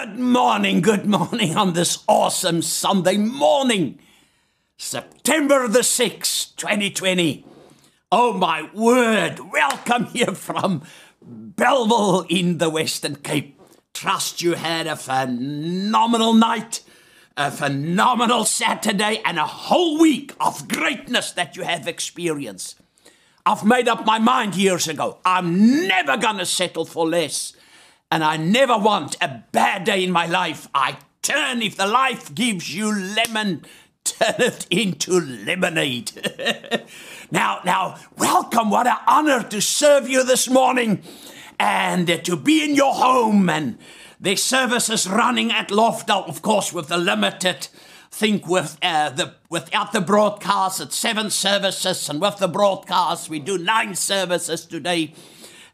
[0.00, 3.98] Good morning, good morning on this awesome Sunday morning,
[4.78, 7.44] September the 6th, 2020.
[8.10, 10.84] Oh my word, welcome here from
[11.20, 13.60] Bellville in the Western Cape.
[13.92, 16.80] Trust you had a phenomenal night,
[17.36, 22.80] a phenomenal Saturday, and a whole week of greatness that you have experienced.
[23.44, 25.18] I've made up my mind years ago.
[25.26, 27.52] I'm never gonna settle for less
[28.10, 30.68] and I never want a bad day in my life.
[30.74, 33.64] I turn, if the life gives you lemon,
[34.04, 36.12] turn it into lemonade.
[37.30, 38.70] now, now, welcome.
[38.70, 41.02] What an honor to serve you this morning
[41.58, 43.48] and to be in your home.
[43.48, 43.78] And
[44.20, 47.68] the service is running at Lofdal, of course, with the limited.
[48.10, 53.38] Think with uh, the without the broadcast, it's seven services, and with the broadcast, we
[53.38, 55.14] do nine services today.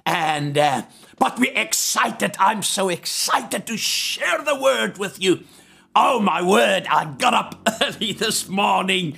[0.05, 0.82] And uh,
[1.19, 2.37] but we're excited.
[2.38, 5.45] I'm so excited to share the word with you.
[5.95, 9.17] Oh, my word, I got up early this morning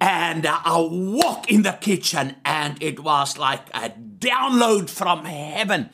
[0.00, 5.90] and uh, I walk in the kitchen and it was like a download from heaven.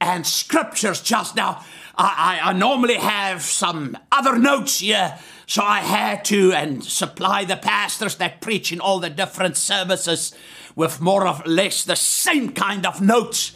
[0.00, 1.64] And scriptures just now,
[1.96, 5.18] I, I, I normally have some other notes here.
[5.46, 10.34] So I had to and supply the pastors that preach in all the different services
[10.76, 13.52] with more or less the same kind of notes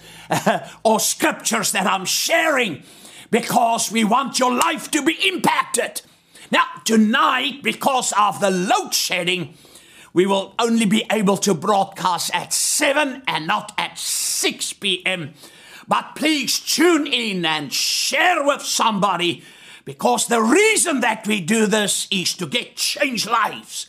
[0.85, 2.83] or scriptures that I'm sharing
[3.31, 6.03] because we want your life to be impacted.
[6.51, 9.55] Now, tonight, because of the load shedding,
[10.13, 15.33] we will only be able to broadcast at 7 and not at 6 p.m.
[15.89, 19.43] But please tune in and share with somebody
[19.85, 23.87] because the reason that we do this is to get changed lives.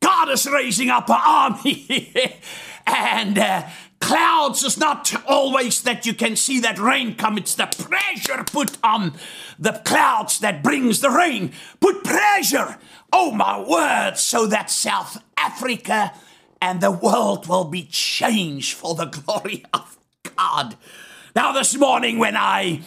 [0.00, 2.14] God is raising up an army
[2.86, 3.68] and uh,
[4.00, 7.38] clouds is not always that you can see that rain come.
[7.38, 9.14] It's the pressure put on
[9.58, 11.52] the clouds that brings the rain.
[11.80, 12.78] Put pressure,
[13.12, 16.12] oh my word, so that South Africa
[16.60, 19.98] and the world will be changed for the glory of
[20.36, 20.76] God.
[21.34, 22.82] Now, this morning when I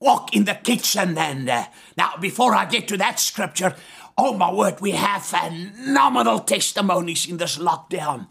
[0.00, 1.66] walk in the kitchen, and uh,
[1.96, 3.74] now before I get to that scripture,
[4.16, 8.28] oh my word, we have phenomenal testimonies in this lockdown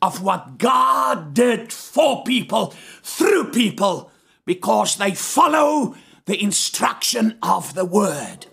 [0.00, 4.10] of what God did for people, through people,
[4.44, 5.94] because they follow
[6.26, 8.46] the instruction of the word.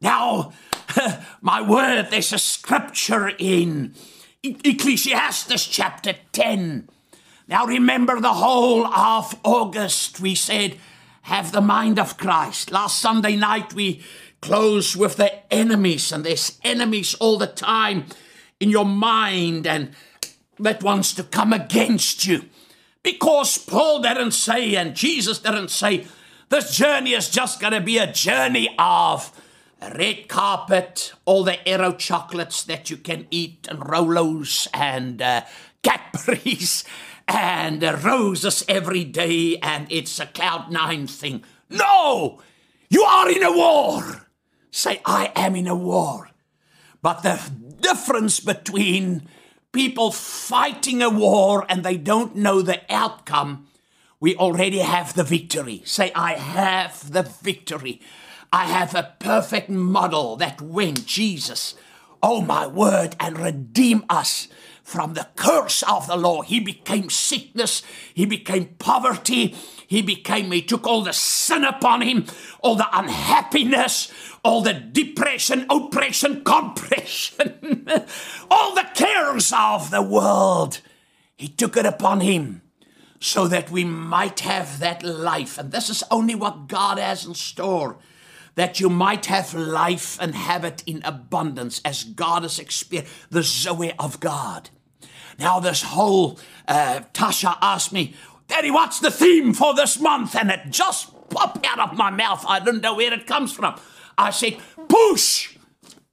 [0.00, 0.52] Now,
[1.40, 3.94] my word, there's a scripture in
[4.42, 6.88] Ecclesiastes chapter 10.
[7.48, 10.76] Now, remember the whole of August, we said,
[11.22, 12.70] have the mind of Christ.
[12.70, 14.02] Last Sunday night, we
[14.40, 18.06] closed with the enemies, and there's enemies all the time
[18.60, 19.90] in your mind, and
[20.60, 22.44] that wants to come against you.
[23.02, 26.06] Because Paul didn't say, and Jesus didn't say,
[26.48, 29.32] this journey is just going to be a journey of
[29.94, 35.42] red carpet, all the Aero chocolates that you can eat, and Rolos and uh,
[37.28, 41.44] and uh, roses every day, and it's a cloud nine thing.
[41.70, 42.40] No!
[42.88, 44.26] You are in a war!
[44.70, 46.30] Say, I am in a war.
[47.02, 47.40] But the
[47.80, 49.28] difference between
[49.72, 53.66] people fighting a war and they don't know the outcome,
[54.20, 55.82] we already have the victory.
[55.84, 58.00] Say, I have the victory.
[58.52, 61.74] I have a perfect model that went Jesus,
[62.22, 64.48] oh my word, and redeem us
[64.82, 66.40] from the curse of the law.
[66.40, 67.82] He became sickness,
[68.14, 69.54] he became poverty,
[69.86, 72.24] he became, he took all the sin upon him,
[72.60, 74.10] all the unhappiness,
[74.44, 77.88] all the depression, oppression, compression,
[78.50, 80.80] all the cares of the world.
[81.36, 82.62] He took it upon him
[83.20, 85.58] so that we might have that life.
[85.58, 87.98] And this is only what God has in store
[88.54, 93.44] that you might have life and have it in abundance as God has experienced the
[93.44, 94.70] Zoe of God.
[95.38, 98.14] Now, this whole uh, Tasha asked me,
[98.48, 100.34] Daddy, what's the theme for this month?
[100.34, 102.44] And it just popped out of my mouth.
[102.48, 103.78] I didn't know where it comes from.
[104.18, 104.58] I said,
[104.88, 105.56] push.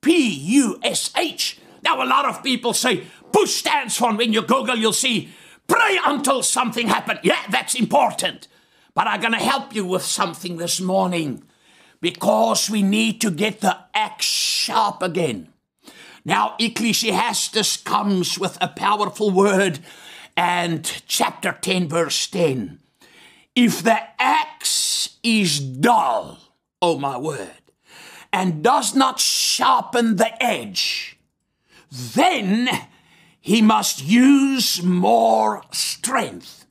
[0.01, 1.59] P U S H.
[1.83, 5.29] Now, a lot of people say, push stands for, when you Google, you'll see,
[5.67, 7.21] pray until something happens.
[7.23, 8.47] Yeah, that's important.
[8.93, 11.43] But I'm going to help you with something this morning
[12.01, 15.49] because we need to get the axe sharp again.
[16.23, 19.79] Now, Ecclesiastes comes with a powerful word,
[20.37, 22.79] and chapter 10, verse 10.
[23.55, 26.39] If the axe is dull,
[26.81, 27.61] oh my word,
[28.35, 31.17] and does not sharpen the edge,
[31.89, 32.69] then
[33.39, 36.65] he must use more strength.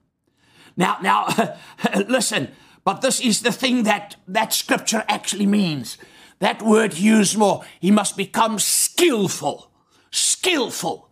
[0.77, 1.57] Now, now,
[2.09, 2.49] listen,
[2.85, 5.97] But this is the thing that that scripture actually means.
[6.39, 7.65] That word use more.
[7.81, 9.71] He must become skillful.
[10.11, 11.09] Skillful.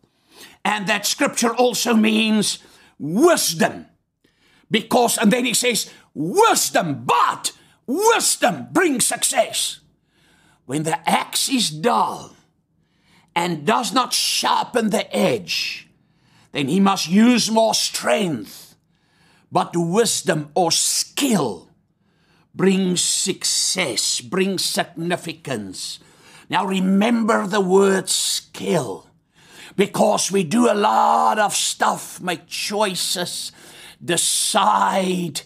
[0.64, 2.58] And that scripture also means
[2.98, 3.86] wisdom.
[4.70, 7.52] Because, and then he says, wisdom, but
[7.86, 9.80] wisdom brings success.
[10.72, 12.34] When the axe is dull
[13.36, 15.86] and does not sharpen the edge,
[16.52, 18.74] then he must use more strength.
[19.50, 21.68] But wisdom or skill
[22.54, 25.98] brings success, brings significance.
[26.48, 29.08] Now remember the word skill
[29.76, 33.52] because we do a lot of stuff, make choices,
[34.02, 35.42] decide,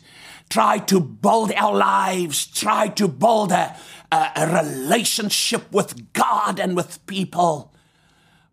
[0.49, 3.77] try to build our lives, try to build a,
[4.11, 7.75] a, a relationship with God and with people.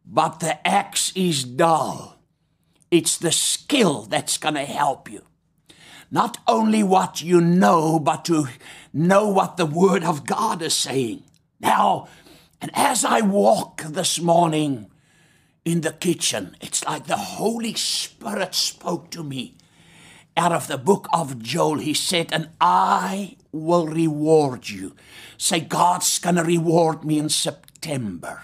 [0.06, 2.18] But the axe is dull.
[2.92, 5.24] It's the skill that's going to help you.
[6.12, 8.48] Not only what you know, but to
[8.94, 11.24] know what the Word of God is saying.
[11.60, 12.08] Now,
[12.62, 14.92] and as I walk this morning
[15.66, 19.56] in the kitchen, it's like the Holy Spirit spoke to me
[20.36, 21.80] out of the book of Joel.
[21.80, 24.96] He said, And I will reward you.
[25.38, 28.42] Say, God's going to reward me in September.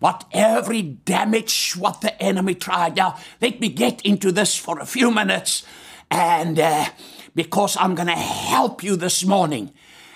[0.00, 2.96] What every damage what the enemy tried.
[2.96, 5.64] Now, let me get into this for a few minutes,
[6.10, 6.86] and uh,
[7.34, 9.72] because I'm going to help you this morning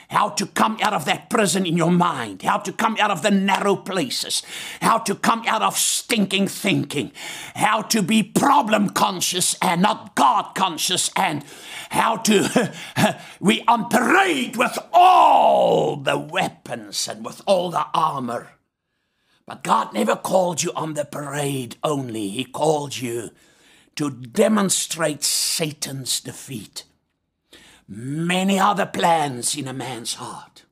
[0.09, 3.23] how to come out of that prison in your mind, how to come out of
[3.23, 4.43] the narrow places,
[4.81, 7.13] how to come out of stinking thinking,
[7.55, 11.45] how to be problem conscious and not God conscious, and
[11.91, 12.75] how to
[13.41, 18.53] we on parade with all the weapons and with all the armor.
[19.47, 23.31] But God never called you on the parade only, He called you
[23.97, 26.85] to demonstrate Satan's defeat
[27.88, 30.64] many other plans in a man's heart.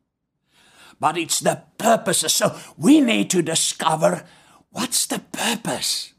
[1.00, 2.34] But it's the purposes.
[2.34, 4.24] So we need to discover
[4.70, 6.12] what's the purpose.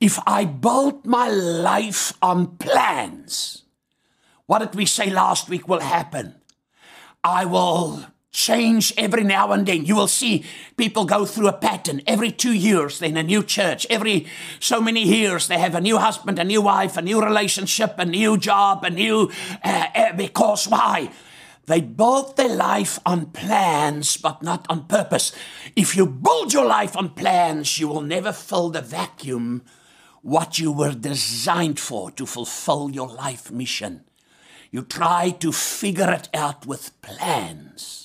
[0.00, 3.64] If I build my life on plans,
[4.46, 6.34] what did we say last week will happen?
[7.22, 9.84] I will change every now and then.
[9.84, 10.44] You will see
[10.76, 13.86] people go through a pattern every two years, then a new church.
[13.90, 14.26] Every
[14.58, 18.04] so many years, they have a new husband, a new wife, a new relationship, a
[18.04, 19.30] new job, a new.
[19.62, 21.10] Uh, uh, because why?
[21.66, 25.32] They build their life on plans, but not on purpose.
[25.76, 29.62] If you build your life on plans, you will never fill the vacuum
[30.22, 34.04] what you were designed for to fulfill your life mission.
[34.70, 38.01] You try to figure it out with plans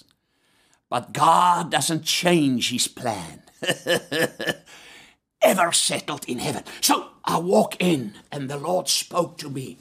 [0.89, 3.43] but God doesn't change his plan.
[5.41, 6.63] Ever settled in heaven.
[6.81, 9.77] So I walk in, and the Lord spoke to me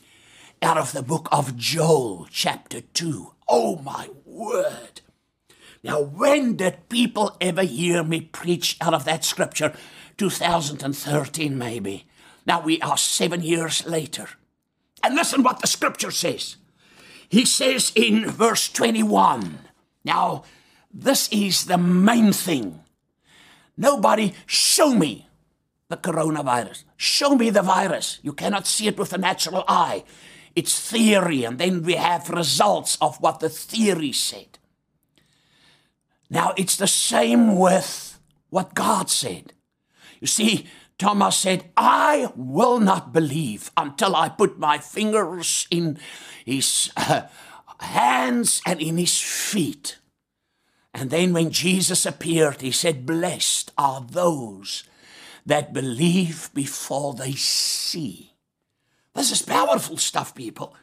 [0.62, 3.32] out of the book of Joel, chapter 2.
[3.48, 5.00] Oh, my word.
[5.82, 9.72] Now, when did people ever hear me preach out of that scripture?
[10.16, 12.06] 2013, maybe.
[12.46, 14.28] Now we are seven years later.
[15.02, 16.56] And listen what the scripture says.
[17.28, 19.58] He says in verse 21.
[20.04, 20.44] Now,
[20.98, 22.80] this is the main thing.
[23.76, 25.28] Nobody, show me
[25.88, 26.84] the coronavirus.
[26.96, 28.18] Show me the virus.
[28.22, 30.04] You cannot see it with the natural eye.
[30.54, 34.58] It's theory, and then we have results of what the theory said.
[36.30, 39.52] Now, it's the same with what God said.
[40.18, 40.66] You see,
[40.98, 45.98] Thomas said, I will not believe until I put my fingers in
[46.46, 47.22] his uh,
[47.80, 49.98] hands and in his feet.
[50.96, 54.84] And then when Jesus appeared, he said, Blessed are those
[55.44, 58.32] that believe before they see.
[59.14, 60.74] This is powerful stuff, people.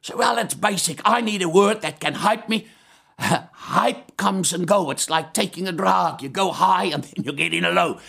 [0.00, 1.00] So, well, it's basic.
[1.04, 2.66] I need a word that can hype me.
[3.18, 4.90] hype comes and go.
[4.90, 6.20] It's like taking a drug.
[6.20, 8.00] You go high and then you get in a low.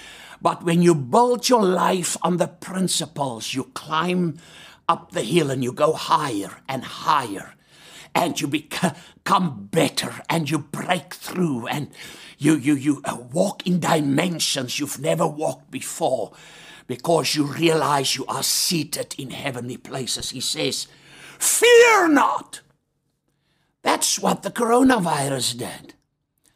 [0.42, 4.40] But when you build your life on the principles, you climb
[4.90, 7.55] up the hill and you go higher and higher
[8.16, 11.90] and you become better and you break through and
[12.38, 16.32] you, you, you uh, walk in dimensions you've never walked before
[16.88, 20.30] because you realize you are seated in heavenly places.
[20.30, 20.88] He says,
[21.38, 22.62] Fear not.
[23.82, 25.94] That's what the coronavirus did.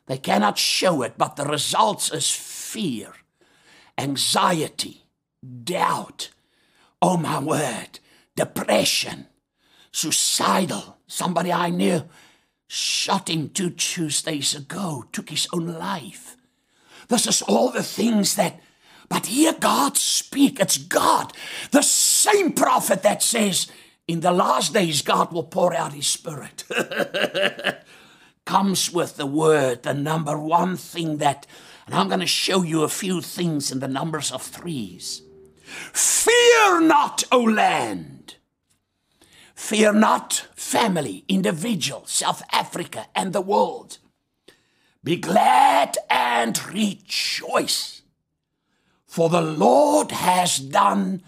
[0.05, 3.13] They cannot show it, but the results is fear,
[3.97, 5.03] anxiety,
[5.63, 6.29] doubt.
[7.01, 7.99] Oh my word,
[8.35, 9.27] depression,
[9.91, 10.98] suicidal.
[11.09, 12.03] Somebody I knew
[12.67, 16.37] shot him two Tuesdays ago, took his own life.
[17.07, 18.61] This is all the things that,
[19.09, 20.59] but hear God speak.
[20.59, 21.33] It's God,
[21.71, 23.71] the same prophet that says,
[24.07, 26.63] in the last days, God will pour out His Spirit.
[28.45, 31.45] Comes with the word, the number one thing that,
[31.85, 35.23] and I'm going to show you a few things in the numbers of threes.
[35.63, 38.18] Fear not, O land.
[39.59, 43.99] Fear not, family, individual, South Africa, and the world.
[45.03, 48.01] Be glad and rejoice,
[49.05, 51.21] for the Lord has done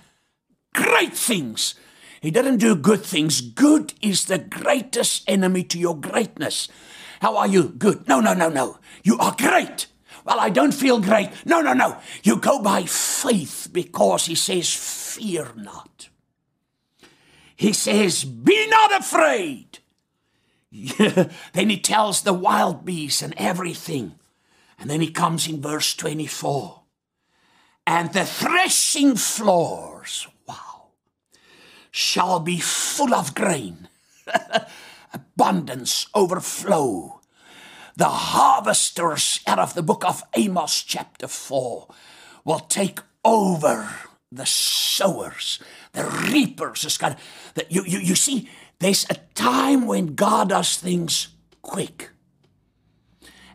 [0.74, 1.76] great things.
[2.22, 3.42] He didn't do good things.
[3.42, 6.70] Good is the greatest enemy to your greatness.
[7.20, 7.68] How are you?
[7.68, 8.08] Good.
[8.08, 8.80] No, no, no, no.
[9.04, 9.88] You are great.
[10.26, 11.30] Well, I don't feel great.
[11.46, 11.98] No, no, no.
[12.24, 16.08] You go by faith because he says, Fear not.
[17.62, 19.78] He says, Be not afraid.
[20.98, 24.16] then he tells the wild beasts and everything.
[24.80, 26.82] And then he comes in verse 24.
[27.86, 30.88] And the threshing floors, wow,
[31.92, 33.90] shall be full of grain,
[35.14, 37.22] abundance, overflow
[37.96, 41.88] the harvesters out of the book of Amos, chapter 4,
[42.44, 43.88] will take over
[44.32, 45.60] the sowers,
[45.94, 46.98] the reapers.
[46.98, 51.30] Kind of, that you, you, you see, there's a time when God does things
[51.62, 52.10] quick.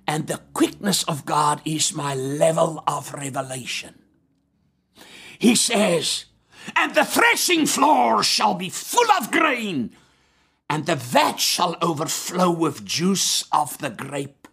[0.07, 4.03] And the quickness of God is my level of revelation.
[5.39, 6.27] He says,
[6.77, 9.91] And the threshing floor shall be full of grain
[10.69, 14.49] and the vat shall overflow with juice of the grape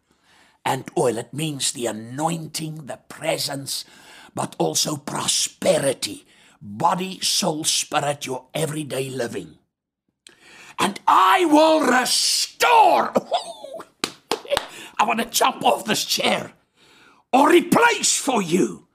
[0.64, 1.18] and oil.
[1.18, 3.84] It means the anointing, the presence,
[4.36, 6.26] but also prosperity,
[6.64, 9.58] body, soul, spirit, your everyday living.
[10.80, 13.12] And I will restore.
[14.98, 16.54] I want to jump off this chair
[17.34, 18.88] or replace for you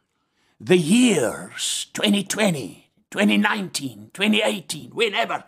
[0.58, 5.44] the years 2020, 2019, 2018, whenever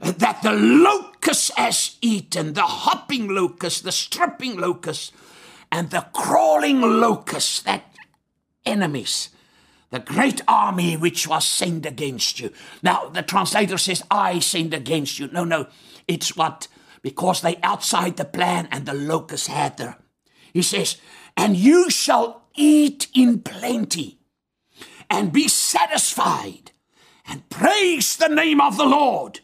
[0.00, 5.12] that the locust has eaten, the hopping locust, the stripping locust,
[5.70, 7.94] and the crawling locust, that
[8.66, 9.30] enemies,
[9.94, 12.50] the great army which was sent against you.
[12.82, 15.28] Now, the translator says, I sent against you.
[15.28, 15.68] No, no,
[16.08, 16.66] it's what,
[17.00, 19.96] because they outside the plan and the locust had there.
[20.52, 20.96] He says,
[21.36, 24.18] and you shall eat in plenty
[25.08, 26.72] and be satisfied
[27.26, 29.40] and praise the name of the Lord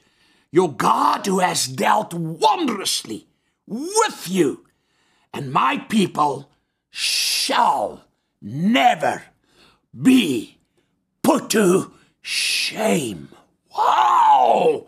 [0.50, 3.28] your God who has dealt wondrously
[3.66, 4.66] with you,
[5.32, 6.50] and my people
[6.90, 8.04] shall
[8.42, 9.22] never
[9.98, 10.58] be
[11.22, 11.92] put to
[12.22, 13.28] shame.
[13.76, 14.86] Wow!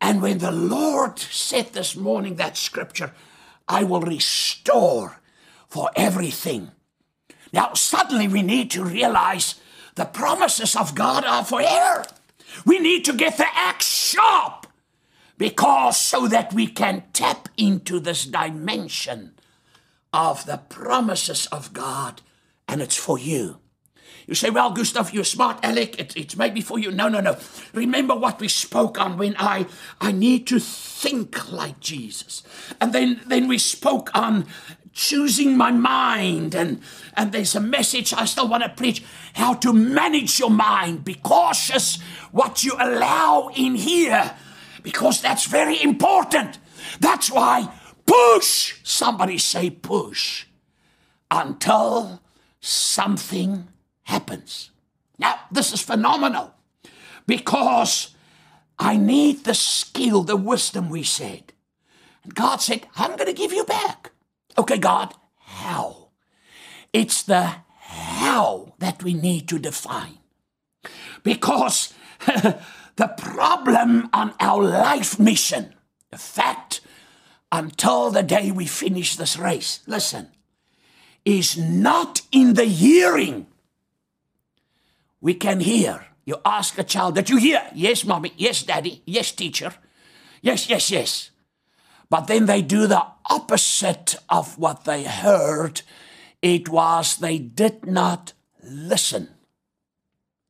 [0.00, 3.12] And when the Lord said this morning that scripture,
[3.66, 5.20] I will restore
[5.68, 6.70] for everything.
[7.52, 9.56] Now, suddenly we need to realize
[9.94, 12.04] the promises of God are forever.
[12.64, 14.66] We need to get the axe sharp
[15.36, 19.34] because so that we can tap into this dimension
[20.12, 22.22] of the promises of God,
[22.66, 23.58] and it's for you.
[24.28, 25.98] You say, well, Gustav, you're smart, Alec.
[25.98, 26.90] It, it's maybe for you.
[26.90, 27.38] No, no, no.
[27.72, 29.64] Remember what we spoke on when I,
[30.02, 32.42] I need to think like Jesus.
[32.78, 34.44] And then, then we spoke on
[34.92, 36.54] choosing my mind.
[36.54, 36.82] And,
[37.16, 41.04] and there's a message I still want to preach how to manage your mind.
[41.04, 41.98] Be cautious
[42.30, 44.36] what you allow in here
[44.82, 46.58] because that's very important.
[47.00, 47.72] That's why
[48.04, 50.44] push, somebody say push,
[51.30, 52.20] until
[52.60, 53.68] something
[54.08, 54.70] happens.
[55.18, 56.54] Now, this is phenomenal
[57.26, 58.14] because
[58.78, 61.52] I need the skill, the wisdom, we said.
[62.24, 64.12] And God said, I'm going to give you back.
[64.56, 66.08] Okay, God, how?
[66.92, 70.18] It's the how that we need to define.
[71.22, 71.92] Because
[72.26, 75.74] the problem on our life mission,
[76.10, 76.80] the fact
[77.52, 80.28] until the day we finish this race, listen,
[81.26, 83.47] is not in the hearing.
[85.20, 86.06] We can hear.
[86.24, 87.62] You ask a child, that you hear?
[87.74, 88.32] Yes, mommy.
[88.36, 89.02] Yes, daddy.
[89.06, 89.74] Yes, teacher.
[90.42, 91.30] Yes, yes, yes.
[92.10, 95.82] But then they do the opposite of what they heard.
[96.42, 98.32] It was they did not
[98.62, 99.28] listen.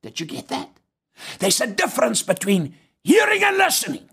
[0.01, 0.69] Did you get that?
[1.39, 4.09] There's a difference between hearing and listening.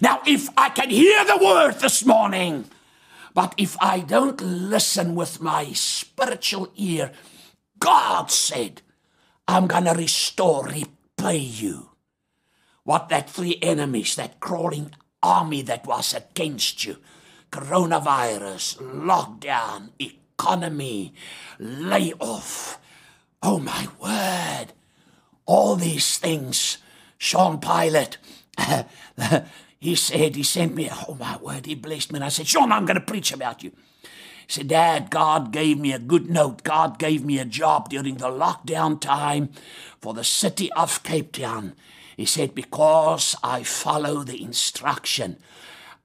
[0.00, 2.66] Now, if I can hear the word this morning,
[3.34, 7.12] but if I don't listen with my spiritual ear,
[7.78, 8.82] God said,
[9.48, 11.90] I'm going to restore, repay you.
[12.84, 16.98] What that three enemies, that crawling army that was against you
[17.50, 21.14] coronavirus, lockdown, economy,
[21.58, 22.78] layoff.
[23.42, 24.74] Oh, my word
[25.48, 26.76] all these things,
[27.16, 28.18] Sean Pilate,
[29.80, 32.18] he said, he sent me, oh my word, he blessed me.
[32.18, 33.72] And I said, Sean, I'm going to preach about you.
[34.48, 36.62] Said, Dad, God gave me a good note.
[36.62, 39.50] God gave me a job during the lockdown time
[40.00, 41.74] for the city of Cape Town.
[42.16, 45.38] He said, because I follow the instruction,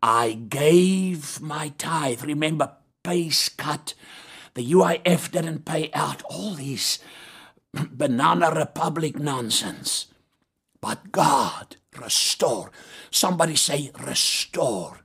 [0.04, 2.24] I gave my tithe.
[2.24, 3.94] Remember, base cut.
[4.56, 7.00] The UIF didn't pay out all these
[7.74, 10.08] banana republic nonsense.
[10.82, 12.72] But God restore.
[13.10, 15.00] Somebody say restore.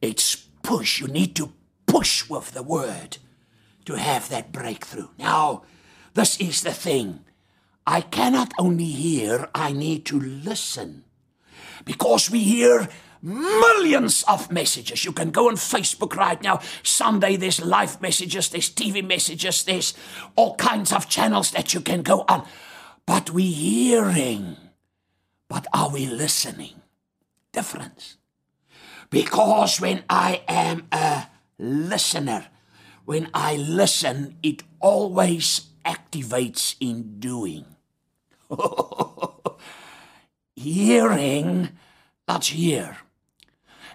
[0.00, 1.00] It's push.
[1.00, 1.52] You need to
[1.92, 3.18] push with the word
[3.84, 5.08] to have that breakthrough.
[5.18, 5.62] Now,
[6.14, 7.20] this is the thing.
[7.86, 11.04] I cannot only hear, I need to listen.
[11.84, 12.88] Because we hear
[13.20, 15.04] millions of messages.
[15.04, 16.60] You can go on Facebook right now.
[16.82, 19.92] Sunday, there's live messages, there's TV messages, there's
[20.34, 22.46] all kinds of channels that you can go on.
[23.04, 24.56] But we hearing.
[25.46, 26.80] But are we listening?
[27.52, 28.16] Difference.
[29.10, 31.26] Because when I am a
[31.62, 32.46] listener,
[33.04, 37.64] when I listen, it always activates in doing.
[40.56, 41.70] Hearing,
[42.26, 42.98] that's hear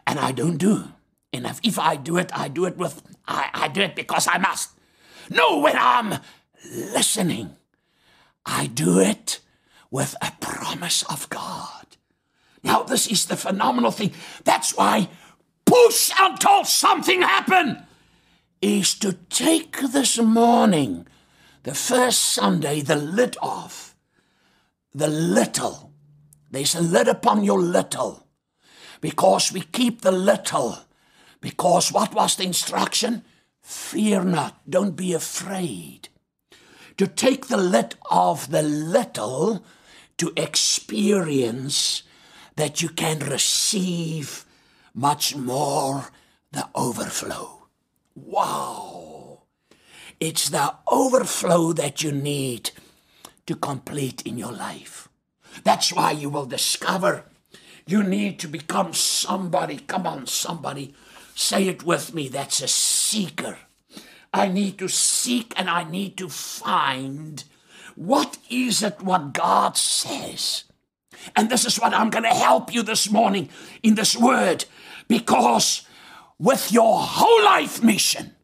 [0.08, 0.86] and I don't do.
[1.34, 4.28] And if, if I do it, I do it with, I, I do it because
[4.28, 4.72] I must.
[5.30, 6.22] No, when I'm
[6.74, 7.58] listening,
[8.46, 9.42] I do it
[9.92, 11.86] with a promise of God.
[12.64, 14.14] Now, this is the phenomenal thing.
[14.46, 15.10] That's why
[15.68, 17.84] push until something happen
[18.62, 21.06] is to take this morning,
[21.64, 23.96] the first Sunday, the lid off,
[24.94, 25.92] the little.
[26.50, 28.26] There's a lid upon your little
[29.02, 30.80] because we keep the little.
[31.40, 33.24] Because what was the instruction?
[33.62, 36.10] Fear not, don't be afraid.
[36.98, 39.64] To take the lid of the little
[40.18, 42.02] to experience
[42.56, 44.47] that you can receive
[44.98, 46.10] much more
[46.52, 47.68] the overflow.
[48.16, 49.44] Wow!
[50.20, 52.72] It's the overflow that you need
[53.46, 55.08] to complete in your life.
[55.64, 57.26] That's why you will discover
[57.88, 59.78] you need to become somebody.
[59.78, 60.94] Come on, somebody.
[61.36, 62.28] Say it with me.
[62.28, 63.58] That's a seeker.
[64.34, 67.46] I need to seek and I need to find
[67.96, 70.66] what is it what God says.
[71.36, 73.50] And this is what I'm going to help you this morning
[73.82, 74.66] in this word
[75.08, 75.84] because
[76.40, 78.36] with your whole life mission,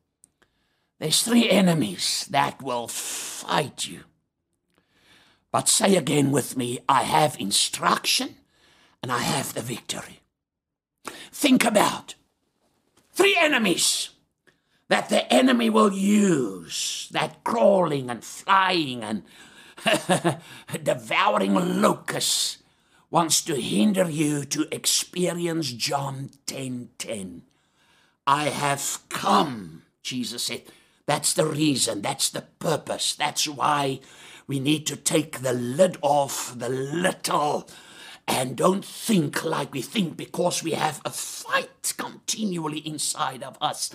[0.99, 4.01] there's three enemies that will fight you.
[5.51, 8.35] But say again with me I have instruction,
[9.01, 10.21] and I have the victory.
[11.31, 12.15] Think about
[13.11, 14.09] three enemies
[14.87, 19.23] that the enemy will use that crawling and flying and
[20.83, 22.62] devouring locust
[23.13, 27.43] wants to hinder you to experience John 10 10.
[28.25, 30.63] I have come, Jesus said.
[31.05, 33.99] That's the reason, that's the purpose, that's why
[34.47, 37.69] we need to take the lid off the little
[38.27, 43.93] and don't think like we think because we have a fight continually inside of us.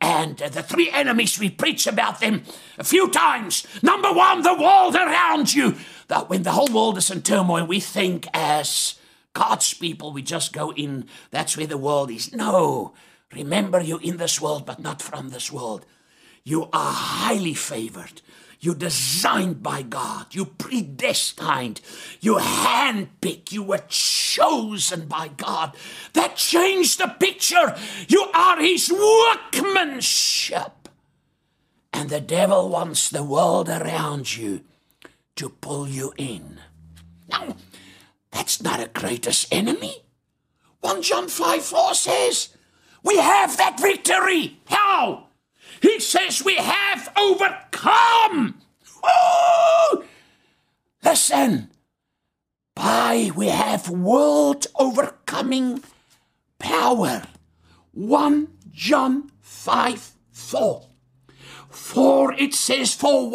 [0.00, 2.42] And the three enemies, we preach about them
[2.78, 3.66] a few times.
[3.82, 5.76] Number one, the world around you.
[6.08, 8.96] That when the whole world is in turmoil, we think as
[9.32, 12.32] God's people, we just go in, that's where the world is.
[12.32, 12.94] No,
[13.32, 15.84] remember you're in this world, but not from this world.
[16.44, 18.20] You are highly favored.
[18.60, 20.26] You're designed by God.
[20.30, 21.80] You're predestined.
[22.20, 23.52] You're handpicked.
[23.52, 25.76] You were chosen by God.
[26.14, 27.76] That changed the picture.
[28.08, 30.88] You are His workmanship.
[31.92, 34.62] And the devil wants the world around you
[35.36, 36.60] to pull you in.
[37.28, 37.56] Now,
[38.30, 40.04] that's not a greatest enemy.
[40.80, 42.56] 1 John 5 4 says,
[43.02, 44.58] We have that victory.
[44.66, 45.28] How?
[45.80, 48.60] He says we have overcome.
[49.02, 50.04] Woo!
[51.04, 51.70] Listen,
[52.74, 55.82] by we have world overcoming
[56.58, 57.24] power.
[57.92, 60.86] 1 John 5 4.
[61.68, 63.28] For it says, For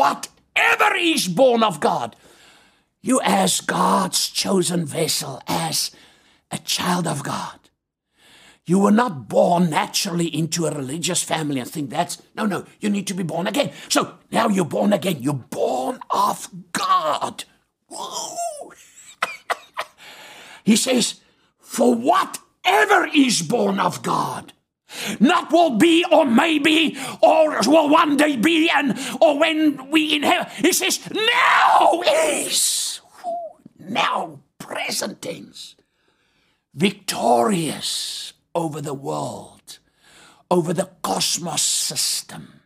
[0.60, 2.16] whatever is born of God,
[3.02, 5.92] you as God's chosen vessel, as
[6.52, 7.60] a child of God,
[8.66, 12.90] you were not born naturally into a religious family and think that's no, no, you
[12.90, 13.72] need to be born again.
[13.88, 15.18] So now you're born again.
[15.22, 17.46] You're born of God.
[20.64, 21.22] he says,
[21.60, 24.54] For whatever is born of God,
[25.20, 30.50] not will be or maybe or will one day be and or when we inherit.
[30.50, 33.02] He says, now is
[33.78, 35.76] now present tense
[36.74, 39.80] victorious over the world,
[40.52, 42.62] over the cosmos system,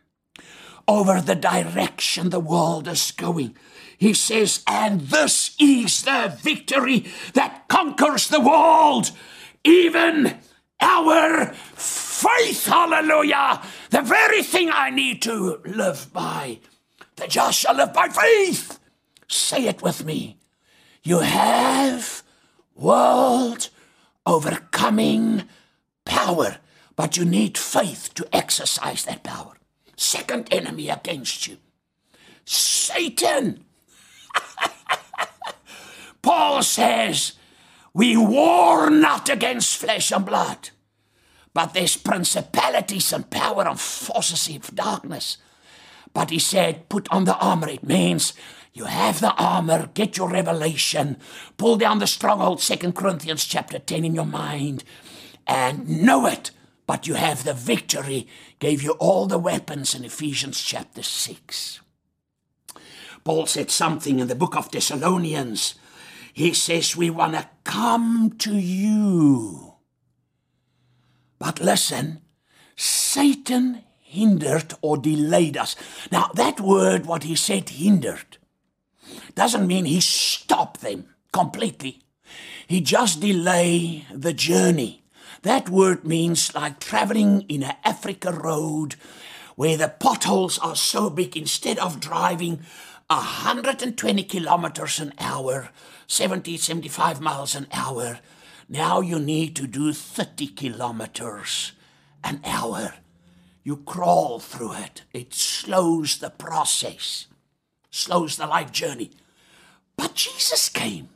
[0.86, 3.56] over the direction the world is going.
[3.96, 9.10] He says, and this is the victory that conquers the world,
[9.62, 10.36] even
[10.80, 11.54] our
[12.24, 12.66] faith.
[12.66, 13.62] Hallelujah.
[13.90, 16.60] The very thing I need to live by.
[17.16, 18.78] The just shall live by faith.
[19.28, 20.38] Say it with me.
[21.02, 22.22] You have
[22.74, 23.68] world
[24.26, 25.44] overcoming
[26.04, 26.58] power,
[26.96, 29.56] but you need faith to exercise that power.
[29.96, 31.58] Second enemy against you
[32.44, 33.64] Satan.
[36.22, 37.34] Paul says,
[37.92, 40.70] We war not against flesh and blood,
[41.54, 45.38] but there's principalities and power and forces of darkness.
[46.12, 47.68] But he said, Put on the armor.
[47.68, 48.34] It means
[48.72, 51.16] you have the armor, get your revelation,
[51.56, 54.82] pull down the stronghold, Second Corinthians chapter 10 in your mind,
[55.46, 56.50] and know it.
[56.86, 58.26] But you have the victory,
[58.58, 61.80] gave you all the weapons in Ephesians chapter 6.
[63.22, 65.76] Paul said something in the book of Thessalonians.
[66.32, 69.73] He says, We want to come to you.
[71.44, 72.22] But listen,
[72.74, 75.76] Satan hindered or delayed us.
[76.10, 78.38] Now, that word, what he said, hindered,
[79.34, 81.04] doesn't mean he stopped them
[81.34, 82.00] completely.
[82.66, 85.04] He just delay the journey.
[85.42, 88.94] That word means like traveling in an Africa road
[89.54, 92.60] where the potholes are so big instead of driving
[93.08, 95.68] 120 kilometers an hour,
[96.06, 98.20] 70, 75 miles an hour,
[98.68, 101.72] now you need to do 30 kilometers
[102.22, 102.94] an hour.
[103.62, 105.02] You crawl through it.
[105.12, 107.26] It slows the process,
[107.90, 109.10] slows the life journey.
[109.96, 111.08] But Jesus came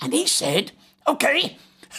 [0.00, 0.72] and he said,
[1.06, 1.56] Okay,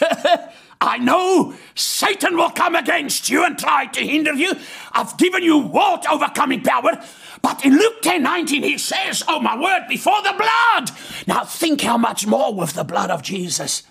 [0.80, 4.52] I know Satan will come against you and try to hinder you.
[4.92, 7.02] I've given you what overcoming power.
[7.42, 10.90] But in Luke 10 19, he says, Oh, my word, before the blood.
[11.26, 13.82] Now think how much more with the blood of Jesus.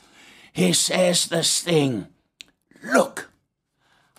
[0.52, 2.08] He says this thing
[2.84, 3.32] Look,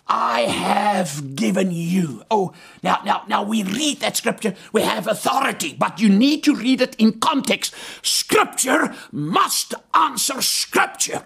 [0.07, 2.23] I have given you.
[2.29, 6.55] Oh, now, now, now we read that scripture, we have authority, but you need to
[6.55, 7.73] read it in context.
[8.01, 11.25] Scripture must answer scripture.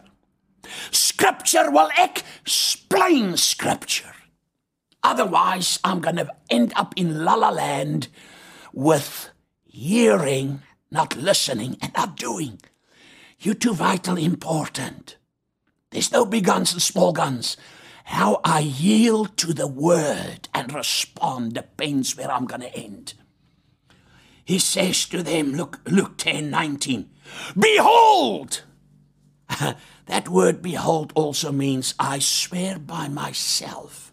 [0.91, 4.13] Scripture will explain scripture.
[5.03, 8.09] Otherwise, I'm going to end up in la la land
[8.73, 9.29] with
[9.63, 12.59] hearing, not listening, and not doing.
[13.47, 15.15] You're too vitally important.
[15.91, 17.55] There's no big guns and small guns.
[18.03, 23.13] How I yield to the word and respond depends where I'm going to end.
[24.43, 27.10] He says to them, look, Luke 10 19,
[27.57, 28.63] Behold!
[30.07, 34.12] that word behold also means I swear by myself.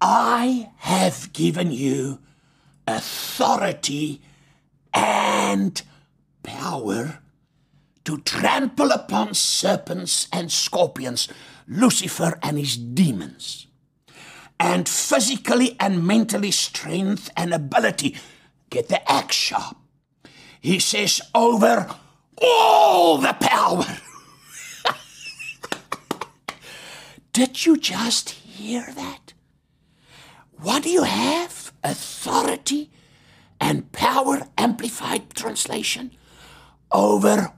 [0.00, 2.18] I have given you
[2.88, 4.20] authority
[4.92, 5.80] and
[6.42, 7.20] power
[8.04, 11.28] to trample upon serpents and scorpions
[11.70, 13.68] Lucifer and his demons,
[14.58, 18.16] and physically and mentally strength and ability.
[18.70, 19.76] Get the axe sharp.
[20.60, 21.88] He says, over
[22.42, 23.84] all the power.
[27.32, 29.32] Did you just hear that?
[30.52, 31.72] What do you have?
[31.82, 32.90] Authority
[33.60, 36.10] and power, amplified translation,
[36.90, 37.52] over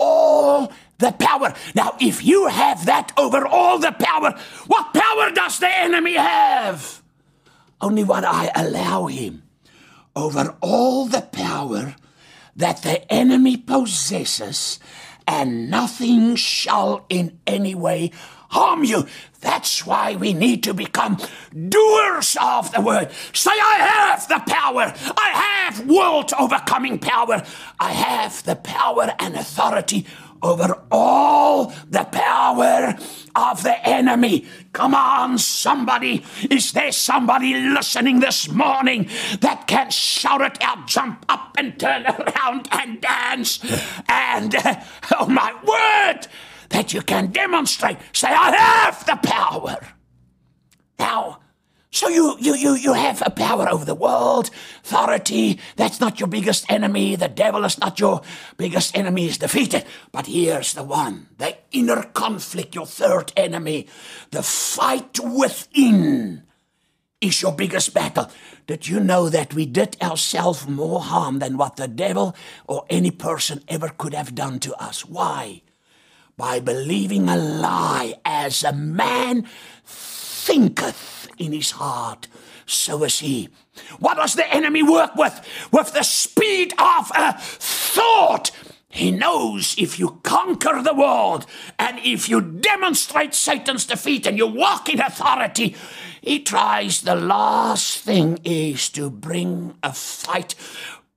[0.00, 1.54] all the power.
[1.74, 7.02] Now, if you have that over all the power, what power does the enemy have?
[7.80, 9.42] Only what I allow him
[10.16, 11.94] over all the power
[12.56, 14.80] that the enemy possesses,
[15.26, 18.10] and nothing shall in any way
[18.50, 19.06] harm you.
[19.40, 21.18] That's why we need to become
[21.68, 23.10] doers of the word.
[23.32, 24.92] Say, I have the power.
[25.16, 27.42] I have world overcoming power.
[27.78, 30.06] I have the power and authority
[30.42, 32.96] over all the power
[33.36, 34.46] of the enemy.
[34.72, 36.24] Come on, somebody.
[36.50, 39.08] Is there somebody listening this morning
[39.40, 43.60] that can shout it out, jump up and turn around and dance?
[44.08, 44.82] And, uh,
[45.18, 46.26] oh my word,
[46.70, 47.98] that you can demonstrate.
[48.12, 49.78] Say, I have the power.
[50.98, 51.40] Now,
[51.92, 54.50] so you, you, you, you have a power over the world,
[54.84, 55.58] authority.
[55.74, 57.16] That's not your biggest enemy.
[57.16, 58.22] The devil is not your
[58.56, 59.26] biggest enemy.
[59.26, 59.84] Is defeated.
[60.12, 63.88] But here's the one: the inner conflict, your third enemy,
[64.30, 66.44] the fight within,
[67.20, 68.30] is your biggest battle.
[68.68, 72.36] Did you know that we did ourselves more harm than what the devil
[72.68, 75.04] or any person ever could have done to us?
[75.04, 75.62] Why?
[76.40, 79.46] By believing a lie as a man
[79.84, 82.28] thinketh in his heart,
[82.64, 83.50] so is he.
[83.98, 85.38] What does the enemy work with?
[85.70, 88.52] With the speed of a thought.
[88.88, 91.44] He knows if you conquer the world
[91.78, 95.76] and if you demonstrate Satan's defeat and you walk in authority,
[96.22, 100.54] he tries the last thing is to bring a fight.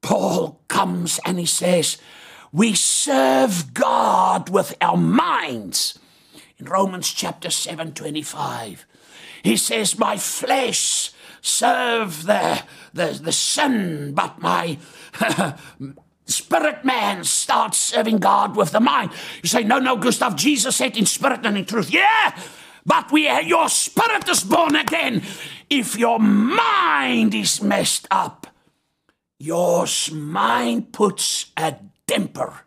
[0.01, 1.97] Paul comes and he says,
[2.53, 5.97] We serve God with our minds.
[6.59, 8.85] In Romans chapter 7 25,
[9.41, 11.11] he says, My flesh
[11.41, 12.61] serve the,
[12.93, 14.77] the, the sin, but my
[16.25, 19.09] spirit man starts serving God with the mind.
[19.41, 21.89] You say, No, no, Gustav, Jesus said in spirit and in truth.
[21.89, 22.39] Yeah,
[22.85, 25.23] but we your spirit is born again.
[25.71, 28.45] If your mind is messed up,
[29.39, 32.61] your mind puts a damper,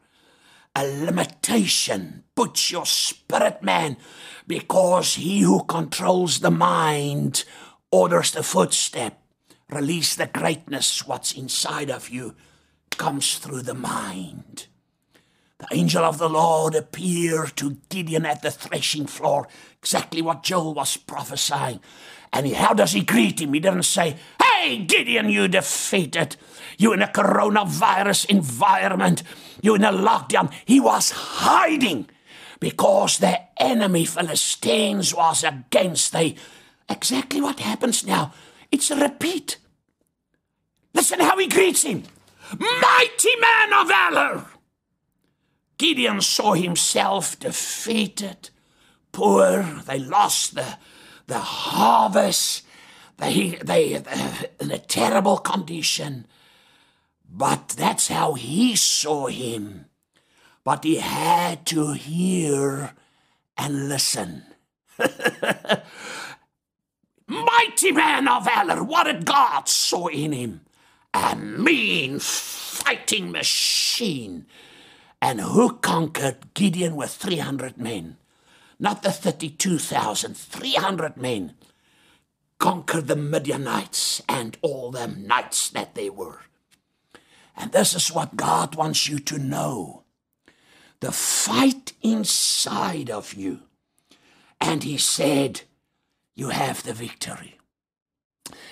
[0.75, 3.97] a limitation, puts your spirit man,
[4.47, 7.45] because he who controls the mind
[7.91, 9.23] orders the footstep.
[9.71, 12.37] Release the greatness, what's inside of you
[12.97, 14.67] comes through the mind.
[15.59, 20.75] The angel of the Lord appeared to Gideon at the threshing floor, exactly what Joel
[20.75, 21.81] was prophesying.
[22.33, 23.55] And he, how does he greet him?
[23.55, 26.37] He didn't say, Hey, Gideon, you defeated.
[26.79, 29.23] You in a coronavirus environment.
[29.63, 30.53] You in a lockdown.
[30.65, 32.09] He was hiding
[32.61, 36.37] because the enemy Philistines was against they
[36.89, 38.33] exactly what happens now.
[38.71, 39.59] It's a repeat.
[40.95, 42.05] Listen how he greets him.
[42.59, 44.47] Mighty man of valor.
[45.79, 48.51] Gideon saw himself defeated,
[49.13, 49.63] poor.
[49.87, 50.79] They lost the,
[51.27, 52.63] the harvest.
[53.19, 56.27] They, they, they, in a terrible condition.
[57.37, 59.85] But that's how he saw him.
[60.65, 62.95] But he had to hear
[63.59, 64.45] and listen.
[67.29, 70.63] Mighty man of valor, what did God saw in him?
[71.13, 74.47] A mean fighting machine.
[75.21, 78.17] And who conquered Gideon with 300 men?
[78.79, 81.53] Not the 32,000, 300 men
[82.59, 86.41] conquered the Midianites and all them knights that they were.
[87.57, 90.03] And this is what God wants you to know
[91.01, 93.61] the fight inside of you.
[94.61, 95.63] And He said,
[96.35, 97.59] You have the victory.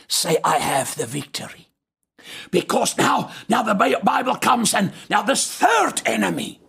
[0.09, 1.68] Say, I have the victory.
[2.51, 6.61] Because now, now the Bible comes and now this third enemy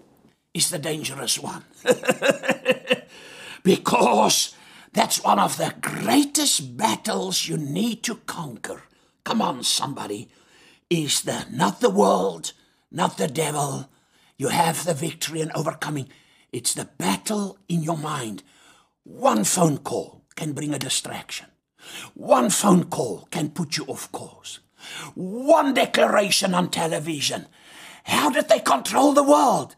[0.53, 1.63] is the dangerous one.
[3.63, 4.55] because
[4.91, 8.83] that's one of the greatest battles you need to conquer.
[9.23, 10.29] Come on, somebody.
[10.89, 12.53] Is the not the world,
[12.91, 13.89] not the devil.
[14.37, 16.09] You have the victory and overcoming.
[16.51, 18.43] It's the battle in your mind.
[19.03, 21.47] One phone call can bring a distraction.
[22.13, 24.59] One phone call can put you off course.
[25.15, 27.47] One declaration on television.
[28.03, 29.75] How did they control the world?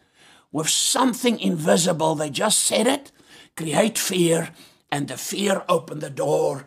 [0.51, 2.15] With something invisible.
[2.15, 3.13] They just said it,
[3.55, 4.49] create fear,
[4.91, 6.65] and the fear opened the door,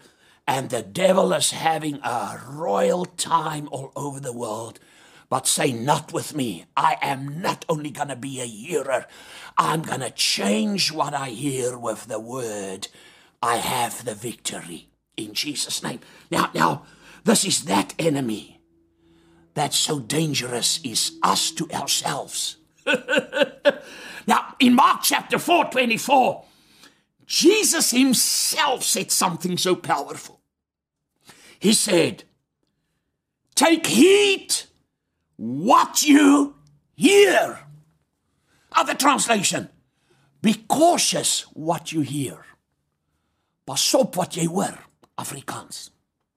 [0.51, 4.81] and the devil is having a royal time all over the world.
[5.29, 6.65] But say, not with me.
[6.77, 9.07] I am not only going to be a hearer,
[9.57, 12.89] I'm going to change what I hear with the word.
[13.41, 16.01] I have the victory in Jesus' name.
[16.33, 16.83] Now, now,
[17.23, 18.61] this is that enemy
[19.55, 22.57] that's so dangerous is us to ourselves.
[24.27, 26.45] now, in Mark chapter 4, 24,
[27.25, 30.40] Jesus himself said something so powerful.
[31.61, 32.25] He said,
[33.55, 34.55] Take heed
[35.37, 36.55] what you
[36.97, 37.61] hear.
[38.73, 39.69] Other translation,
[40.41, 42.47] be cautious what you hear.
[43.67, 44.79] Pas op wat jy hoor,
[45.21, 45.91] Afrikaans.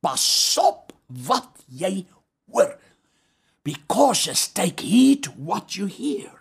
[0.04, 2.06] Pas op wat jy
[2.52, 2.76] hoor.
[3.64, 6.32] Be cautious, take heed what you hear.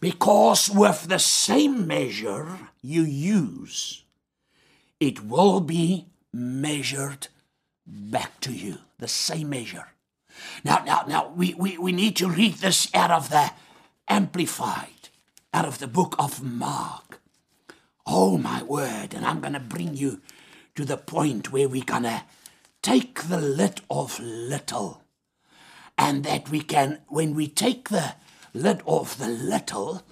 [0.00, 4.02] Because with the same measure you use,
[4.98, 7.28] it will be measured
[7.88, 8.78] back to you.
[8.98, 9.86] The same measure.
[10.62, 13.50] Now, now, now, we, we, we need to read this out of the
[14.08, 15.08] Amplified,
[15.52, 17.20] out of the book of Mark.
[18.06, 19.14] Oh, my word.
[19.14, 20.20] And I'm going to bring you
[20.76, 22.22] to the point where we're going to
[22.82, 25.02] take the lid off little.
[25.96, 28.14] And that we can, when we take the
[28.54, 30.02] lid off the little,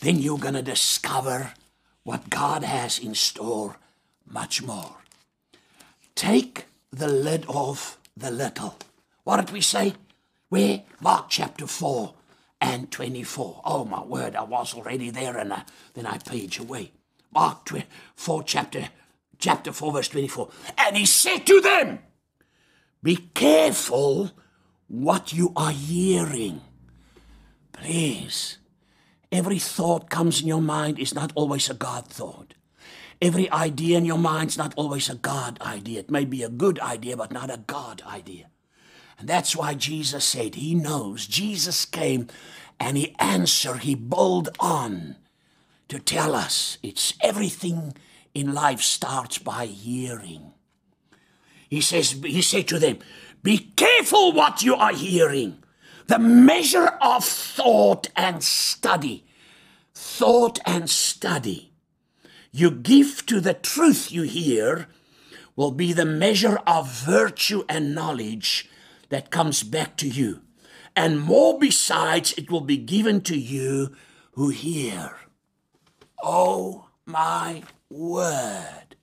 [0.00, 1.52] then you're going to discover
[2.02, 3.76] what God has in store
[4.26, 4.96] much more.
[6.14, 8.76] Take the lid of the little.
[9.24, 9.94] What did we say?
[10.48, 10.82] Where?
[11.00, 12.14] Mark chapter 4
[12.60, 13.62] and 24.
[13.64, 16.92] Oh, my word, I was already there and I, then I page away.
[17.32, 17.70] Mark
[18.16, 18.88] 4, chapter,
[19.38, 20.48] chapter 4, verse 24.
[20.78, 22.00] And he said to them,
[23.02, 24.32] Be careful
[24.88, 26.62] what you are hearing.
[27.72, 28.58] Please.
[29.30, 32.47] Every thought comes in your mind is not always a God thought.
[33.20, 36.00] Every idea in your mind's not always a God idea.
[36.00, 38.46] It may be a good idea, but not a God idea.
[39.18, 41.26] And that's why Jesus said he knows.
[41.26, 42.28] Jesus came
[42.78, 45.16] and he answered, he built on
[45.88, 47.94] to tell us it's everything
[48.34, 50.52] in life starts by hearing.
[51.68, 52.98] He says, he said to them,
[53.42, 55.62] Be careful what you are hearing.
[56.06, 59.26] The measure of thought and study.
[59.94, 61.67] Thought and study.
[62.50, 64.88] You give to the truth you hear
[65.54, 68.68] will be the measure of virtue and knowledge
[69.08, 70.42] that comes back to you.
[70.94, 73.94] And more besides, it will be given to you
[74.32, 75.16] who hear.
[76.22, 78.96] Oh my word.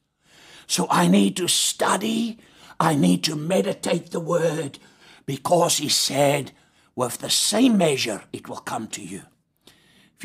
[0.68, 2.40] So I need to study,
[2.80, 4.80] I need to meditate the word,
[5.26, 6.52] because he said,
[6.96, 9.24] with the same measure, it will come to you.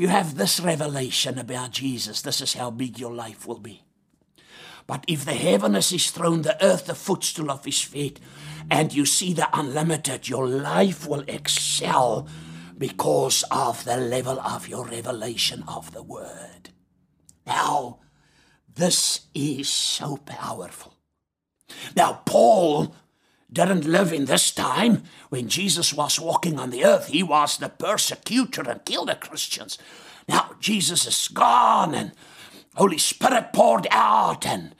[0.01, 3.83] You have this revelation about Jesus, this is how big your life will be.
[4.87, 8.19] But if the heaven is his throne, the earth the footstool of his feet,
[8.71, 12.27] and you see the unlimited, your life will excel
[12.79, 16.71] because of the level of your revelation of the word.
[17.47, 17.99] Now,
[18.75, 20.95] this is so powerful.
[21.95, 22.95] Now, Paul
[23.53, 27.09] didn't live in this time when Jesus was walking on the earth.
[27.09, 29.79] He was the persecutor and killed the Christians.
[30.29, 32.13] Now, Jesus is gone and
[32.77, 34.75] Holy Spirit poured out and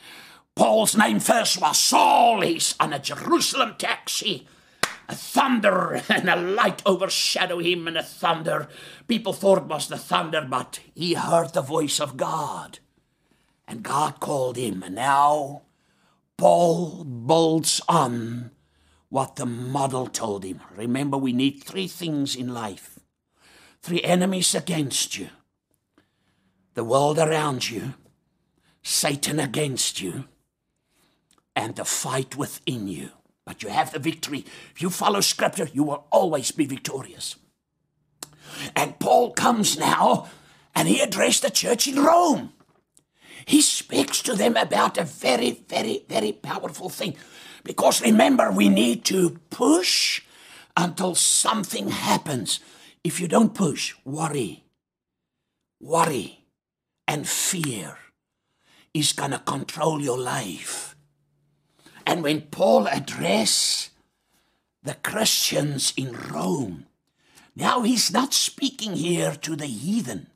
[0.55, 2.43] Paul's name first was Saul.
[2.43, 4.47] He's on a Jerusalem taxi.
[5.09, 8.69] A thunder and a light overshadow him and a thunder.
[9.09, 12.79] People thought it was the thunder, but he heard the voice of God.
[13.67, 14.83] And God called him.
[14.83, 15.63] And now
[16.37, 18.51] Paul bolts on
[19.11, 20.61] what the model told him.
[20.75, 22.97] Remember, we need three things in life
[23.83, 25.29] three enemies against you,
[26.75, 27.95] the world around you,
[28.83, 30.25] Satan against you,
[31.57, 33.09] and the fight within you.
[33.47, 34.45] But you have the victory.
[34.75, 37.37] If you follow Scripture, you will always be victorious.
[38.77, 40.29] And Paul comes now
[40.75, 42.53] and he addressed the church in Rome.
[43.47, 47.17] He speaks to them about a very, very, very powerful thing.
[47.63, 50.23] Because remember, we need to push
[50.77, 52.61] until something happens.
[53.05, 54.65] If you don't push, worry,
[55.81, 56.45] worry,
[57.07, 57.99] and fear
[58.95, 60.97] is going to control your life.
[62.07, 63.91] And when Paul addressed
[64.83, 66.87] the Christians in Rome,
[67.55, 70.29] now he's not speaking here to the heathen.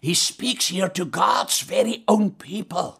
[0.00, 2.99] He speaks here to God's very own people.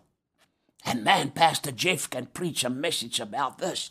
[0.85, 3.91] And man, Pastor Jeff can preach a message about this.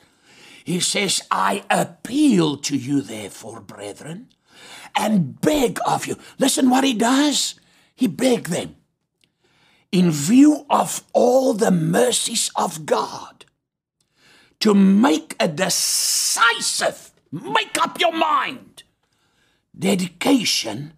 [0.63, 4.29] He says, I appeal to you, therefore, brethren,
[4.95, 6.17] and beg of you.
[6.37, 7.55] Listen what he does.
[7.95, 8.75] He begged them.
[9.91, 13.45] In view of all the mercies of God,
[14.59, 18.83] to make a decisive, make up your mind,
[19.77, 20.93] dedication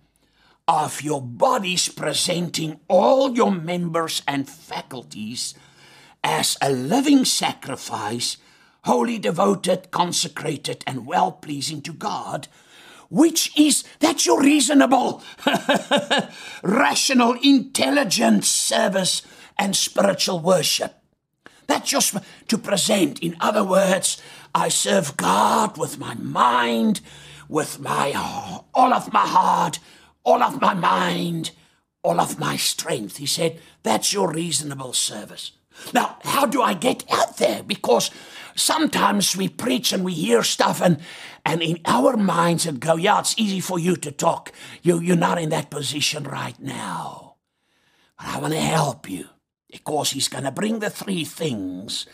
[0.68, 5.54] of your bodies presenting all your members and faculties
[6.24, 8.38] as a living sacrifice,
[8.84, 12.48] wholly devoted, consecrated, and well pleasing to God,
[13.10, 15.22] which is that's your reasonable,
[16.64, 19.22] rational, intelligent service
[19.58, 20.96] and spiritual worship.
[21.68, 23.20] That's just to present.
[23.20, 24.22] In other words,
[24.54, 27.02] I serve God with my mind,
[27.48, 28.12] with my
[28.74, 29.80] all of my heart,
[30.24, 31.52] all of my mind,
[32.04, 33.18] all of my strength.
[33.18, 35.52] He said, that's your reasonable service.
[35.94, 37.64] Now, how do I get out there?
[37.64, 38.12] Because
[38.56, 41.00] sometimes we preach and we hear stuff and
[41.44, 44.52] and in our minds it go, yeah, it's easy for you to talk.
[44.82, 47.36] You you're not in that position right now.
[48.18, 49.26] But I want to help you.
[49.72, 52.06] Because he's going to bring the three things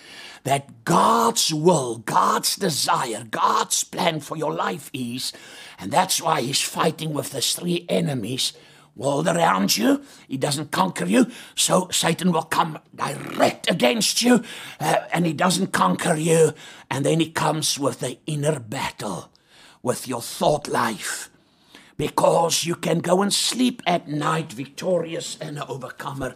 [0.43, 5.33] that God's will, God's desire, God's plan for your life is.
[5.79, 8.53] And that's why he's fighting with these three enemies
[8.97, 10.01] world around you.
[10.27, 11.27] He doesn't conquer you.
[11.55, 14.43] So Satan will come direct against you
[14.79, 16.53] uh, and he doesn't conquer you.
[16.89, 19.31] And then he comes with the inner battle
[19.83, 21.29] with your thought life.
[21.95, 26.35] Because you can go and sleep at night victorious and an overcomer.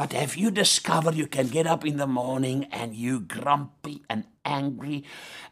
[0.00, 4.24] But have you discovered you can get up in the morning and you grumpy and
[4.46, 5.04] angry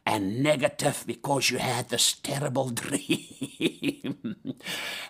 [0.06, 4.46] and negative because you had this terrible dream?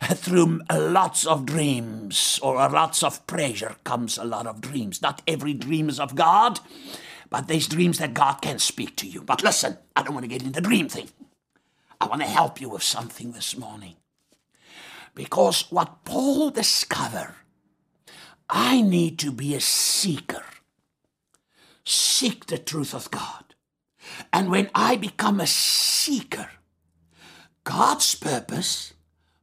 [0.03, 5.01] Through lots of dreams or lots of pressure comes a lot of dreams.
[5.01, 6.59] Not every dream is of God,
[7.31, 9.23] but there's dreams that God can speak to you.
[9.23, 11.11] But listen, I don't want to get into the dream thing.
[12.01, 13.95] I want to help you with something this morning.
[15.15, 17.37] Because what Paul discovered,
[18.49, 20.45] I need to be a seeker.
[21.85, 23.55] Seek the truth of God.
[24.33, 26.51] And when I become a seeker,
[27.65, 28.95] God's purpose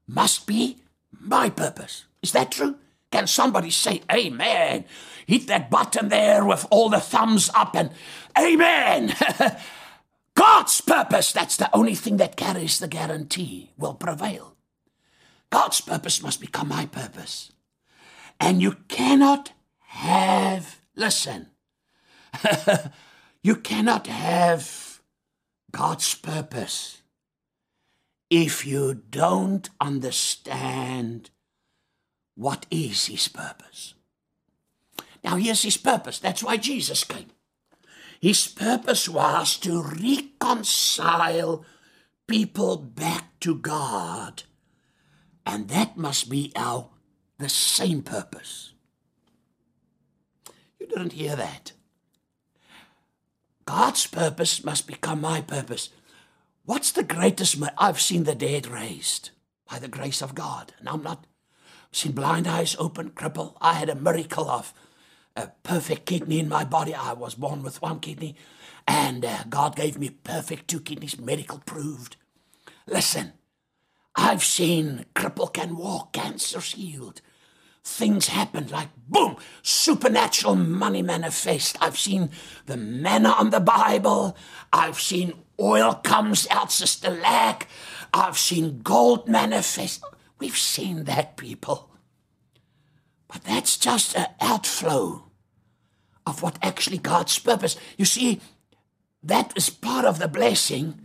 [0.07, 0.77] must be
[1.11, 2.05] my purpose.
[2.21, 2.75] Is that true?
[3.11, 4.85] Can somebody say amen?
[5.25, 7.91] Hit that button there with all the thumbs up and
[8.37, 9.15] amen.
[10.35, 14.55] God's purpose, that's the only thing that carries the guarantee, will prevail.
[15.49, 17.51] God's purpose must become my purpose.
[18.39, 19.51] And you cannot
[19.87, 21.47] have, listen,
[23.43, 25.01] you cannot have
[25.71, 27.01] God's purpose
[28.29, 31.29] if you don't understand
[32.35, 33.93] what is His purpose.
[35.23, 36.19] Now, here's His purpose.
[36.19, 37.31] That's why Jesus came.
[38.19, 41.65] His purpose was to reconcile
[42.27, 44.43] people back to God.
[45.45, 46.89] And that must be our
[47.37, 48.73] the same purpose.
[50.79, 51.73] You didn't hear that.
[53.65, 55.89] God's purpose must become my purpose.
[56.65, 57.57] What's the greatest?
[57.77, 59.31] I've seen the dead raised
[59.69, 61.25] by the grace of God, and I'm not
[61.91, 63.55] seen blind eyes open, cripple.
[63.61, 64.73] I had a miracle of
[65.35, 66.93] a perfect kidney in my body.
[66.93, 68.35] I was born with one kidney,
[68.87, 72.17] and uh, God gave me perfect two kidneys, medical proved.
[72.87, 73.33] Listen,
[74.15, 77.21] I've seen cripple can walk, cancers healed.
[77.83, 81.77] Things happen like boom, supernatural money manifest.
[81.81, 82.31] I've seen
[82.65, 84.35] the manna on the Bible.
[84.73, 87.67] I've seen oil comes out, Sister Lack.
[88.13, 90.03] I've seen gold manifest.
[90.39, 91.91] We've seen that, people.
[93.27, 95.25] But that's just an outflow
[96.25, 97.75] of what actually God's purpose.
[97.97, 98.41] You see,
[99.21, 101.01] that is part of the blessing,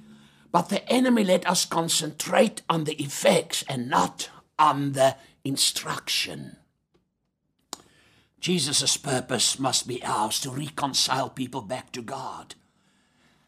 [0.53, 6.57] but the enemy let us concentrate on the effects and not on the instruction.
[8.41, 12.55] Jesus' purpose must be ours to reconcile people back to God.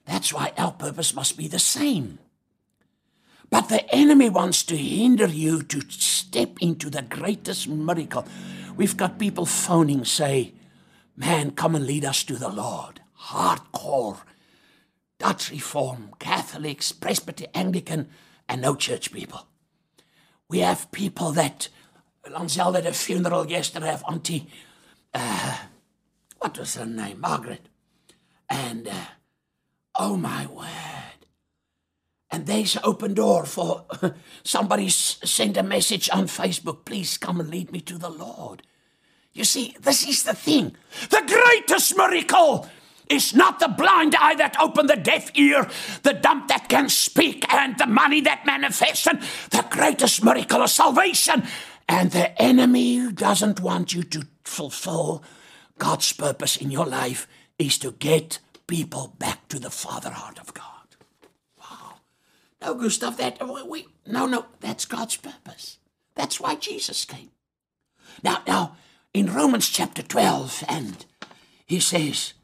[0.05, 2.19] That's why our purpose must be the same.
[3.51, 8.27] But the enemy wants to hinder you to step into the greatest miracle.
[8.77, 10.55] We've got people phoning, say,
[11.17, 13.01] Man, come and lead us to the Lord.
[13.27, 14.21] Hardcore.
[15.23, 18.09] Dutch Reform, Catholics, Presbyterian, Anglican,
[18.49, 19.47] and no church people.
[20.49, 21.69] We have people that,
[22.27, 24.49] Lancel at a funeral yesterday of Auntie,
[25.15, 25.59] uh,
[26.39, 27.21] what was her name?
[27.21, 27.69] Margaret.
[28.51, 29.05] And, uh,
[29.97, 31.27] oh my word.
[32.29, 33.87] And there's an open door for
[34.43, 38.65] somebody sent a message on Facebook, please come and lead me to the Lord.
[39.33, 40.75] You see, this is the thing.
[41.11, 42.69] The greatest miracle
[43.13, 45.69] is not the blind eye that opened the deaf ear,
[46.03, 49.07] the dumb that can speak, and the money that manifests.
[49.07, 51.45] And the greatest miracle of salvation.
[51.89, 55.23] And the enemy doesn't want you to fulfill
[55.79, 57.27] God's purpose in your life
[57.59, 60.97] is to get people back to the Father heart of God.
[61.59, 61.95] Wow.
[62.61, 63.39] No, Gustav, that
[63.69, 65.79] we no, no, that's God's purpose.
[66.15, 67.31] That's why Jesus came.
[68.23, 68.77] Now, now,
[69.15, 71.05] in Romans chapter 12, and
[71.67, 72.35] he says,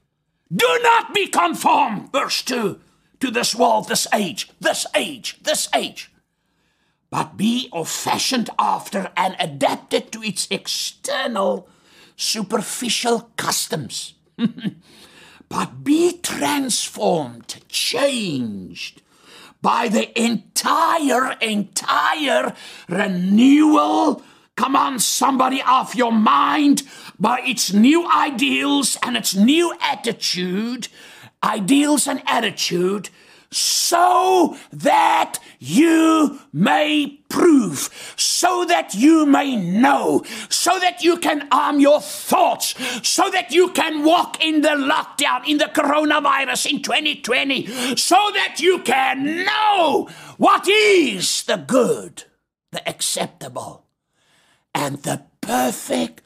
[0.54, 2.80] Do not be conformed, verse 2,
[3.20, 6.10] to this world, this age, this age, this age,
[7.10, 11.68] but be or fashioned after and adapted to its external,
[12.16, 14.14] superficial customs.
[15.48, 19.02] but be transformed, changed
[19.60, 22.54] by the entire, entire
[22.88, 24.22] renewal
[24.58, 26.82] Come on, somebody off your mind.
[27.16, 30.88] By its new ideals and its new attitude,
[31.44, 33.10] ideals and attitude,
[33.52, 41.78] so that you may prove, so that you may know, so that you can arm
[41.78, 42.74] your thoughts,
[43.08, 48.56] so that you can walk in the lockdown, in the coronavirus in 2020, so that
[48.58, 52.24] you can know what is the good,
[52.72, 53.87] the acceptable
[54.74, 56.22] and the perfect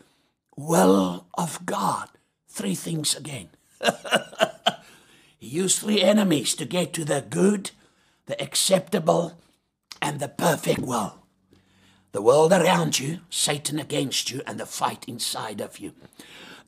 [0.57, 2.09] will of God.
[2.49, 3.49] Three things again.
[5.38, 7.70] he used three enemies to get to the good,
[8.26, 9.38] the acceptable,
[10.01, 11.22] and the perfect will.
[12.12, 15.95] The world around you, Satan against you, and the fight inside of you.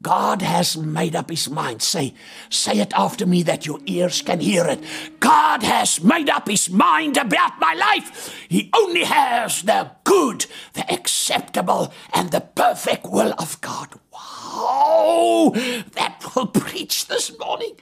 [0.04, 1.80] God has made up his mind.
[1.80, 2.12] Say,
[2.50, 4.84] say it after me that your ears can hear it.
[5.18, 8.36] God has made up his mind about my life.
[8.46, 10.44] He only has the good,
[10.74, 13.98] the acceptable, and the perfect will of God.
[14.12, 15.52] Wow!
[15.94, 17.72] That will preach this morning.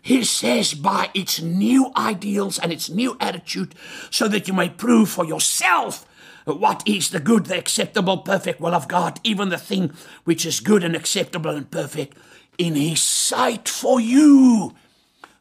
[0.00, 3.74] He says, by its new ideals and its new attitude,
[4.10, 6.06] so that you may prove for yourself
[6.54, 9.92] what is the good, the acceptable, perfect will of God, even the thing
[10.24, 12.16] which is good and acceptable and perfect
[12.56, 14.74] in His sight for you.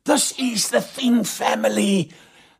[0.05, 2.11] This is the thing, family,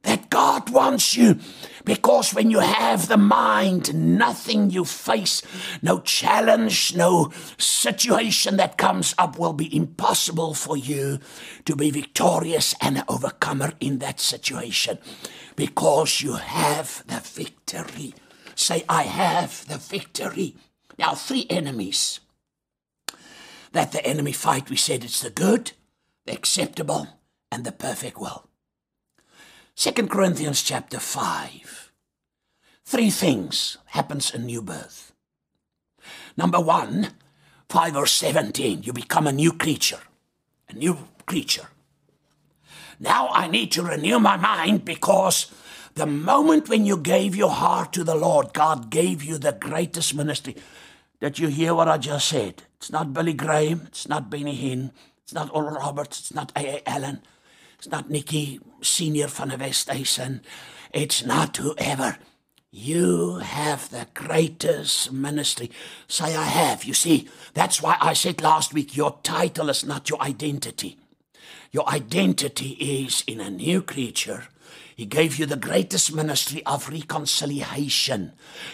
[0.04, 1.40] that God wants you.
[1.84, 5.42] Because when you have the mind, nothing you face,
[5.82, 11.20] no challenge, no situation that comes up will be impossible for you
[11.66, 14.98] to be victorious and overcomer in that situation.
[15.56, 18.14] Because you have the victory.
[18.58, 20.56] Say, I have the victory.
[20.98, 22.20] Now, three enemies
[23.72, 24.72] that the enemy fight.
[24.72, 25.74] We said it's the good,
[26.26, 27.08] the acceptable,
[27.52, 28.50] and the perfect will.
[29.76, 31.92] Second Corinthians chapter 5.
[32.84, 35.14] Three things happens in new birth.
[36.36, 37.10] Number one,
[37.70, 40.00] 5 or 17, you become a new creature.
[40.68, 40.98] A new
[41.28, 41.68] creature.
[43.00, 45.52] Now I need to renew my mind because
[45.98, 50.14] the moment when you gave your heart to the Lord, God gave you the greatest
[50.14, 50.56] ministry.
[51.20, 52.64] Did you hear what I just said?
[52.78, 54.92] It's not Billy Graham, it's not Benny Hinn,
[55.24, 56.88] it's not Oral Roberts, it's not A.A.
[56.88, 57.22] Allen,
[57.80, 60.42] it's not Nikki Senior van der Westhuizen,
[60.94, 62.18] it's not whoever.
[62.70, 65.72] You have the greatest ministry.
[66.08, 66.84] Say, I have.
[66.84, 70.98] You see, that's why I said last week your title is not your identity.
[71.72, 74.48] Your identity is in a new creature
[74.98, 78.32] he gave you the greatest ministry of reconciliation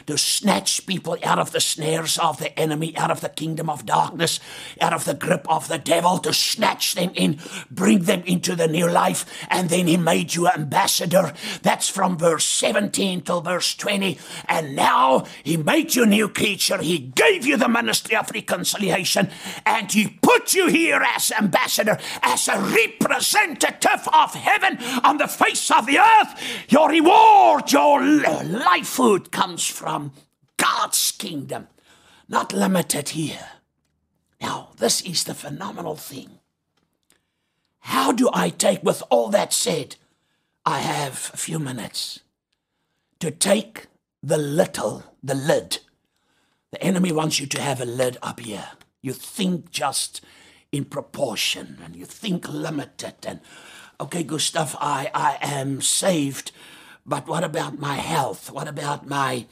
[0.08, 3.86] to snatch people out of the snares of the enemy, out of the kingdom of
[3.86, 4.40] darkness,
[4.80, 8.70] out of the grip of the devil, to snatch them in, bring them into the
[8.70, 9.26] new life.
[9.50, 11.34] And then he made you ambassador.
[11.62, 14.18] That's from verse 17 till verse 20.
[14.48, 16.82] And now he made you a new creature.
[16.82, 19.30] He gave you the ministry of reconciliation
[19.66, 25.70] and he put you here as ambassador, as a representative of heaven on the face
[25.70, 26.66] of the earth earth.
[26.70, 30.12] Your reward, your life food comes from
[30.58, 31.68] God's kingdom,
[32.28, 33.48] not limited here.
[34.42, 36.40] Now, this is the phenomenal thing.
[37.80, 39.96] How do I take, with all that said,
[40.66, 42.22] I have a few minutes
[43.20, 43.88] to take
[44.22, 45.80] the little, the lid.
[46.72, 48.70] The enemy wants you to have a lid up here.
[49.02, 50.22] You think just
[50.72, 53.42] in proportion and you think limited and
[54.00, 56.52] okay, Gustav, I, I am saved,
[57.06, 58.52] but what about my health?
[58.52, 59.46] What about my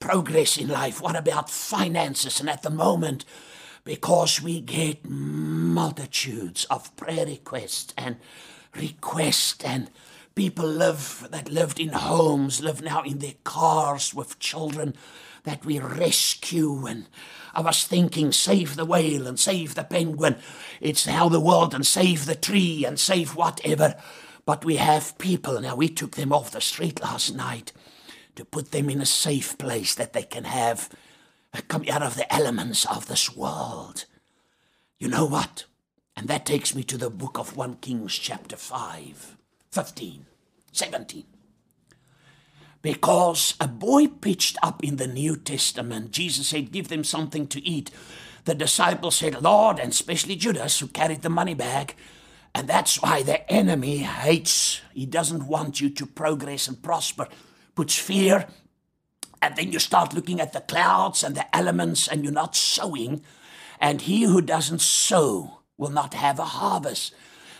[0.00, 1.00] progress in life?
[1.00, 2.40] What about finances?
[2.40, 3.24] And at the moment,
[3.84, 8.16] because we get multitudes of prayer requests and
[8.74, 9.90] requests and
[10.34, 14.94] people live that lived in homes live now in their cars with children
[15.44, 16.86] that we rescue.
[16.86, 17.06] And
[17.56, 20.36] I was thinking, save the whale and save the penguin.
[20.78, 23.96] It's how the world and save the tree and save whatever.
[24.44, 25.58] But we have people.
[25.58, 27.72] Now, we took them off the street last night
[28.34, 30.90] to put them in a safe place that they can have
[31.68, 34.04] come out of the elements of this world.
[34.98, 35.64] You know what?
[36.14, 39.38] And that takes me to the book of 1 Kings, chapter 5,
[39.70, 40.26] 15,
[40.72, 41.24] 17
[42.86, 46.12] because a boy pitched up in the New Testament.
[46.12, 47.90] Jesus said, Give them something to eat.
[48.44, 51.96] The disciples said, Lord, and especially Judas, who carried the money bag.
[52.54, 54.82] And that's why the enemy hates.
[54.94, 57.26] He doesn't want you to progress and prosper.
[57.74, 58.46] Puts fear.
[59.42, 63.20] And then you start looking at the clouds and the elements, and you're not sowing.
[63.80, 67.12] And he who doesn't sow will not have a harvest.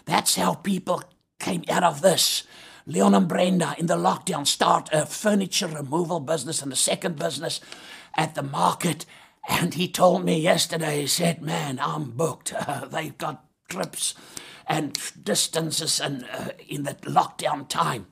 [0.05, 1.03] That's how people
[1.41, 2.45] came out of this.
[2.89, 7.61] Leon and Brenda in the lockdown start a furniture removal business and a second business
[8.15, 9.05] at the market.
[9.49, 12.53] And he told me yesterday, he said, Man, I'm booked.
[12.55, 14.15] Uh, they've got trips
[14.69, 18.07] and distances and uh, in the lockdown time.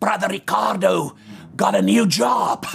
[0.00, 1.16] Brother Ricardo
[1.54, 2.66] got a new job.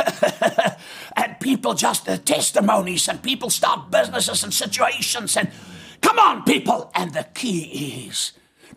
[1.15, 5.35] and people just, the testimonies, and people start businesses and situations.
[5.35, 5.49] And
[6.01, 6.91] come on, people.
[6.93, 8.33] And the key is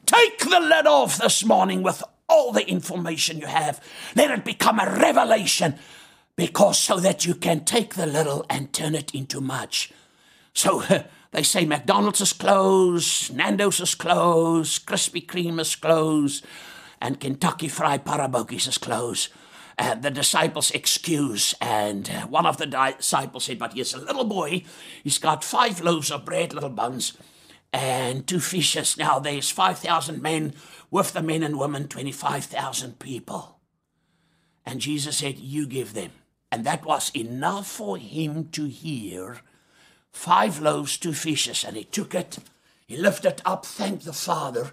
[0.07, 2.03] take the lid off this morning with
[2.33, 3.81] all the information you have.
[4.17, 5.79] Let it become a revelation
[6.35, 9.93] because so that you can take the little and turn it into much.
[10.55, 10.83] So
[11.31, 16.45] they say McDonald's is closed, Nando's is closed, Krispy Kreme is closed,
[17.01, 19.29] and Kentucky Fried Parabogies is closed.
[19.79, 21.55] and the disciples' excuse.
[21.61, 24.65] And uh, one of the disciples said, But here's a little boy.
[25.05, 27.17] He's got five loaves of bread, little buns,
[27.73, 28.97] and two fishes.
[28.97, 30.55] Now there's 5,000 men
[30.93, 33.59] with the men and women, 25,000 people.
[34.65, 36.13] And Jesus said, You give them.
[36.53, 39.39] And that was enough for him to hear
[40.13, 41.65] five loaves, two fishes.
[41.65, 42.39] And he took it,
[42.87, 44.73] he lifted up, thanked the Father.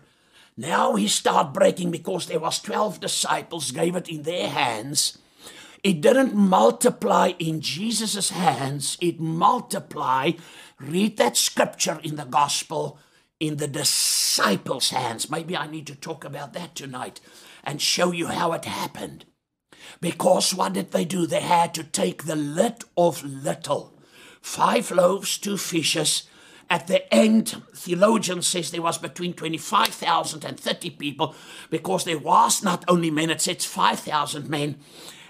[0.58, 5.18] Now he started breaking because there was 12 disciples, gave it in their hands.
[5.84, 10.36] It didn't multiply in Jesus' hands, it multiplied.
[10.82, 13.00] Read that scripture in the gospel
[13.40, 15.30] in the disciples' hands.
[15.30, 17.20] Maybe I need to talk about that tonight
[17.64, 19.26] and show you how it happened.
[20.02, 21.26] Because what did they do?
[21.26, 24.00] They had to take the lid of little
[24.42, 26.24] five loaves, two fishes.
[26.70, 31.36] At the end, theologian says there was between 25,000 and 30 people
[31.70, 34.78] because there was not only men, it says 5,000 men.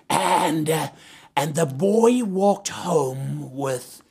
[0.10, 0.90] And, uh,
[1.36, 4.02] and the boy walked home with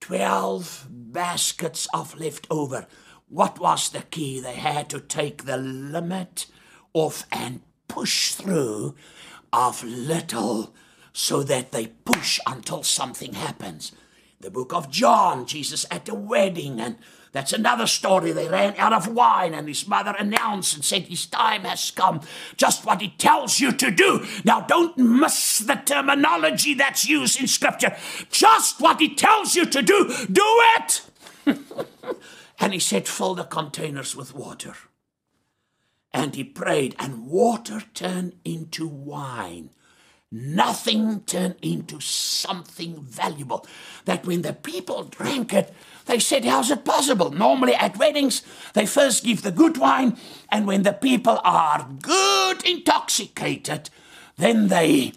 [0.00, 2.86] 12 baskets of leftover.
[3.34, 4.38] What was the key?
[4.38, 6.46] They had to take the limit
[6.92, 8.94] off and push through
[9.52, 10.72] of little
[11.12, 13.90] so that they push until something happens.
[14.38, 16.96] The book of John, Jesus at the wedding, and
[17.32, 18.30] that's another story.
[18.30, 22.20] They ran out of wine, and his mother announced and said, His time has come.
[22.56, 24.24] Just what he tells you to do.
[24.44, 27.96] Now, don't miss the terminology that's used in Scripture.
[28.30, 31.02] Just what he tells you to do, do it.
[32.58, 34.74] and he said, Fill the containers with water.
[36.12, 39.70] And he prayed, and water turned into wine.
[40.30, 43.66] Nothing turned into something valuable.
[44.04, 45.72] That when the people drank it,
[46.06, 47.30] they said, How's it possible?
[47.30, 48.42] Normally at weddings,
[48.74, 50.16] they first give the good wine,
[50.50, 53.90] and when the people are good intoxicated,
[54.36, 55.12] then they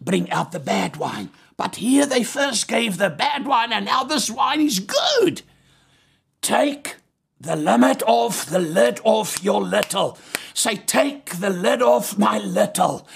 [0.00, 1.30] bring out the bad wine.
[1.56, 5.42] But here they first gave the bad wine, and now this wine is good.
[6.42, 6.96] Take
[7.40, 10.18] the limit off, the lid off your little.
[10.54, 13.06] Say, take the lid off my little.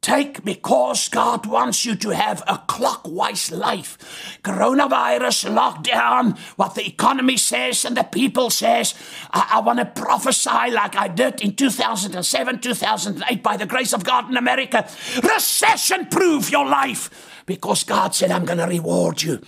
[0.00, 4.38] Take because God wants you to have a clockwise life.
[4.44, 8.94] Coronavirus, lockdown, what the economy says and the people says.
[9.32, 14.04] I, I want to prophesy like I did in 2007, 2008 by the grace of
[14.04, 14.88] God in America.
[15.24, 19.40] Recession proof your life because God said, I'm going to reward you.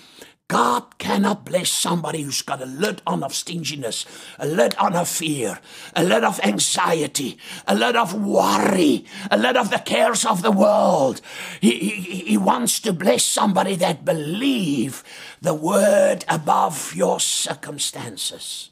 [0.48, 4.06] God cannot bless somebody who's got a lid on of stinginess,
[4.38, 5.60] a lid on of fear,
[5.94, 7.36] a lid of anxiety,
[7.66, 11.20] a lid of worry, a lid of the cares of the world.
[11.60, 15.04] He, he, he wants to bless somebody that believe
[15.42, 18.70] the word above your circumstances.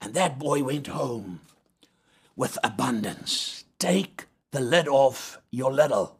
[0.00, 1.40] And that boy went home
[2.36, 3.64] with abundance.
[3.80, 6.15] Take the lid off your little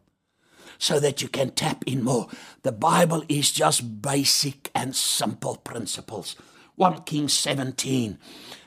[0.79, 2.29] so that you can tap in more.
[2.62, 6.37] The Bible is just basic and simple principles.
[6.77, 8.18] 1 Kings 17,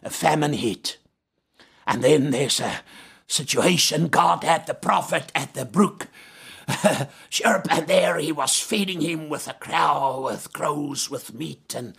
[0.03, 0.97] a famine hit.
[1.85, 2.81] And then there's a
[3.27, 6.07] situation God had the prophet at the brook.
[7.29, 11.95] sure, and there he was feeding him with a crow, with crows, with meat, and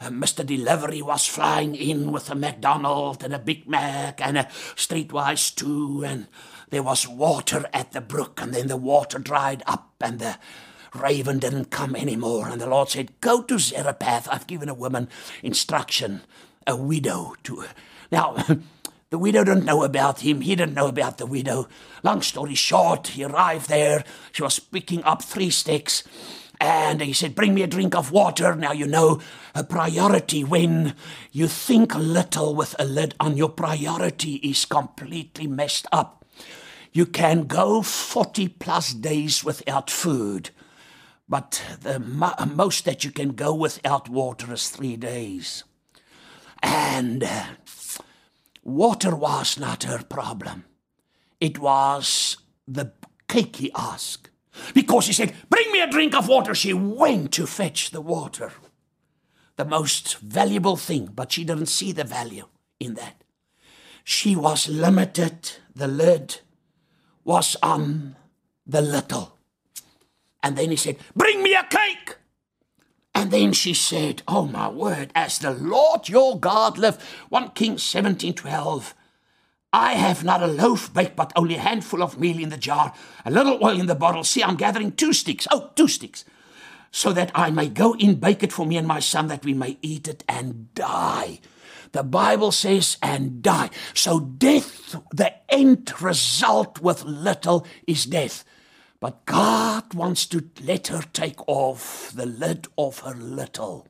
[0.00, 0.44] uh, Mr.
[0.44, 4.44] Delivery was flying in with a McDonald and a Big Mac and a
[4.76, 6.26] Streetwise too, and
[6.72, 10.38] there was water at the brook, and then the water dried up, and the
[10.94, 12.48] raven didn't come anymore.
[12.48, 14.26] And the Lord said, Go to Zarephath.
[14.30, 15.08] I've given a woman
[15.42, 16.22] instruction,
[16.66, 17.66] a widow to.
[18.10, 18.42] Now,
[19.10, 20.40] the widow didn't know about him.
[20.40, 21.68] He didn't know about the widow.
[22.02, 24.02] Long story short, he arrived there.
[24.32, 26.02] She was picking up three sticks.
[26.58, 28.54] And he said, Bring me a drink of water.
[28.54, 29.20] Now, you know,
[29.54, 30.94] a priority when
[31.32, 36.21] you think little with a lid on, your priority is completely messed up.
[36.92, 40.50] You can go 40 plus days without food,
[41.26, 45.64] but the most that you can go without water is three days.
[46.62, 47.44] And uh,
[48.62, 50.66] water was not her problem.
[51.40, 52.36] It was
[52.68, 52.92] the
[53.26, 54.28] cake he asked.
[54.74, 56.54] Because he said, Bring me a drink of water.
[56.54, 58.52] She went to fetch the water.
[59.56, 63.24] The most valuable thing, but she didn't see the value in that.
[64.04, 66.40] She was limited, the lid
[67.24, 68.16] was on
[68.66, 69.36] the little.
[70.42, 72.16] And then he said, Bring me a cake.
[73.14, 77.82] And then she said, Oh my word, as the Lord your God live, 1 Kings
[77.82, 78.94] 17 12.
[79.74, 82.92] I have not a loaf baked, but only a handful of meal in the jar,
[83.24, 84.22] a little oil in the bottle.
[84.22, 85.48] See, I'm gathering two sticks.
[85.50, 86.26] Oh, two sticks.
[86.90, 89.54] So that I may go in, bake it for me and my son, that we
[89.54, 91.40] may eat it and die.
[91.92, 93.70] The Bible says, and die.
[93.94, 98.44] So death, the end result with little is death.
[98.98, 103.88] But God wants to let her take off the lid of her little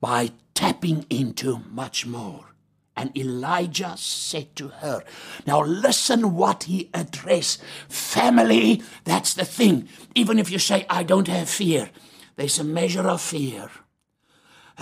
[0.00, 2.46] by tapping into much more.
[2.94, 5.02] And Elijah said to her,
[5.46, 7.62] Now listen what he addressed.
[7.88, 9.88] Family, that's the thing.
[10.14, 11.90] Even if you say, I don't have fear,
[12.36, 13.70] there's a measure of fear.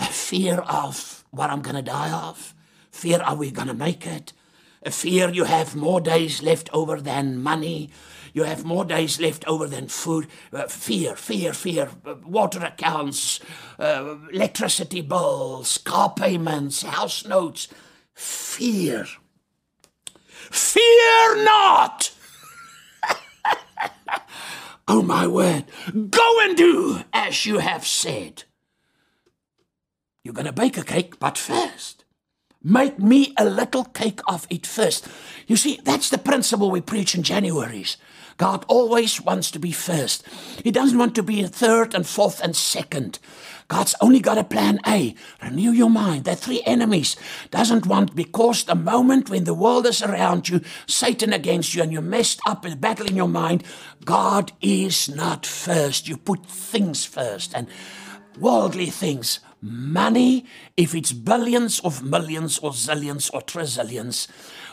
[0.01, 2.53] A fear of what I'm going to die of.
[2.91, 4.33] Fear, are we going to make it?
[4.83, 7.91] A fear you have more days left over than money.
[8.33, 10.27] You have more days left over than food.
[10.51, 11.89] Uh, fear, fear, fear.
[12.03, 13.41] Uh, water accounts,
[13.77, 17.67] uh, electricity bills, car payments, house notes.
[18.15, 19.05] Fear.
[20.49, 22.11] Fear not!
[24.87, 25.65] oh my word.
[26.09, 28.45] Go and do as you have said.
[30.23, 32.05] You're going to bake a cake, but first,
[32.63, 35.07] make me a little cake of it first.
[35.47, 37.97] You see, that's the principle we preach in Januaries.
[38.37, 40.25] God always wants to be first.
[40.63, 43.19] He doesn't want to be third and fourth and second.
[43.67, 45.15] God's only got a plan A.
[45.41, 46.25] Renew your mind.
[46.25, 47.15] There are three enemies.
[47.51, 51.91] Doesn't want because the moment when the world is around you, Satan against you, and
[51.91, 53.63] you're messed up in battle in your mind,
[54.05, 56.07] God is not first.
[56.07, 57.67] You put things first and
[58.39, 59.39] worldly things.
[59.61, 60.45] Money,
[60.75, 64.27] if it's billions of millions or zillions or trillions,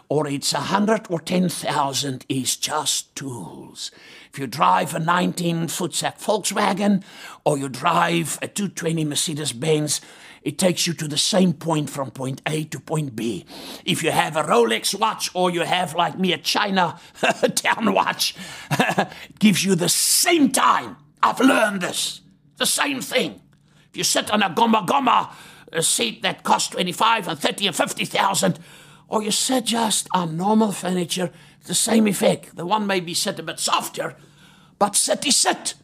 [0.08, 3.90] or it's a hundred or ten thousand is just tools.
[4.32, 7.02] If you drive a 19 foot sack Volkswagen
[7.44, 10.00] or you drive a 220 Mercedes Benz,
[10.42, 13.44] it takes you to the same point from point A to point B.
[13.84, 16.98] If you have a Rolex watch or you have, like me, a China
[17.54, 18.34] town watch,
[18.70, 20.96] it gives you the same time.
[21.22, 22.22] I've learned this.
[22.56, 23.42] The same thing.
[23.98, 25.28] You sit on a Goma Goma
[25.82, 28.60] seat that costs 25 and 30 and 50,000,
[29.08, 31.32] or you sit just on normal furniture,
[31.64, 32.54] the same effect.
[32.54, 34.14] The one may be sit a bit softer,
[34.78, 35.74] but sit is sit.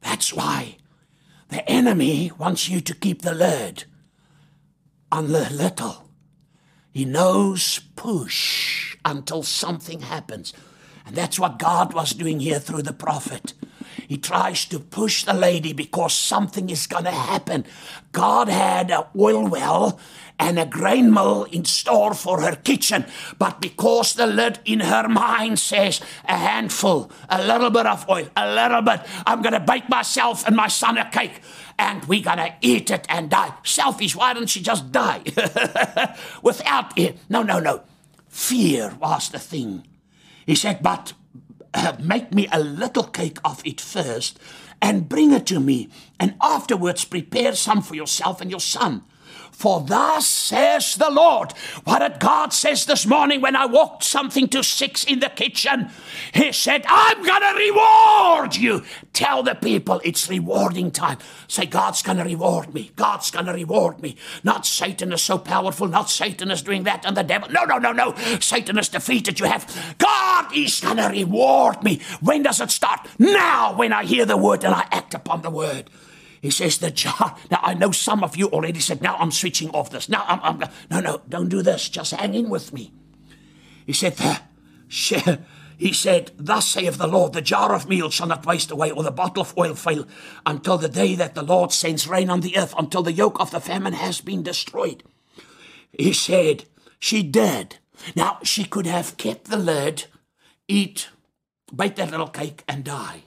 [0.00, 0.78] That's why
[1.50, 3.84] the enemy wants you to keep the lid
[5.12, 6.08] on the little.
[6.90, 10.54] He knows push until something happens.
[11.04, 13.52] And that's what God was doing here through the prophet.
[14.08, 17.64] He tries to push the lady because something is going to happen.
[18.12, 19.98] God had an oil well
[20.38, 23.06] and a grain mill in store for her kitchen.
[23.38, 28.28] But because the lid in her mind says a handful, a little bit of oil,
[28.36, 31.40] a little bit, I'm going to bake myself and my son a cake
[31.78, 33.52] and we're going to eat it and die.
[33.64, 35.22] Selfish, why don't she just die?
[36.42, 37.18] Without it.
[37.28, 37.82] No, no, no.
[38.28, 39.86] Fear was the thing.
[40.46, 41.12] He said, but
[41.76, 44.38] uh, make me a little cake of it first
[44.80, 49.02] and bring it to me, and afterwards prepare some for yourself and your son.
[49.56, 51.52] For thus says the Lord.
[51.84, 55.88] What did God says this morning when I walked something to six in the kitchen?
[56.34, 58.84] He said, I'm gonna reward you.
[59.14, 61.16] Tell the people it's rewarding time.
[61.48, 62.90] Say, God's gonna reward me.
[62.96, 64.16] God's gonna reward me.
[64.44, 67.48] Not Satan is so powerful, not Satan is doing that and the devil.
[67.50, 68.14] No, no, no, no.
[68.40, 69.40] Satan is defeated.
[69.40, 72.02] You have God is gonna reward me.
[72.20, 73.08] When does it start?
[73.18, 75.88] Now, when I hear the word and I act upon the word.
[76.40, 77.36] He says the jar.
[77.50, 80.08] Now I know some of you already said, now I'm switching off this.
[80.08, 81.88] Now I'm, I'm no, no, don't do this.
[81.88, 82.92] Just hang in with me.
[83.86, 84.40] He said, the,
[85.78, 89.02] he said, Thus saith the Lord, the jar of meal shall not waste away, or
[89.02, 90.06] the bottle of oil fail,
[90.44, 93.50] until the day that the Lord sends rain on the earth, until the yoke of
[93.50, 95.02] the famine has been destroyed.
[95.92, 96.64] He said,
[96.98, 97.76] She did.
[98.14, 100.06] Now she could have kept the lid,
[100.68, 101.08] eat,
[101.74, 103.24] bake that little cake, and die.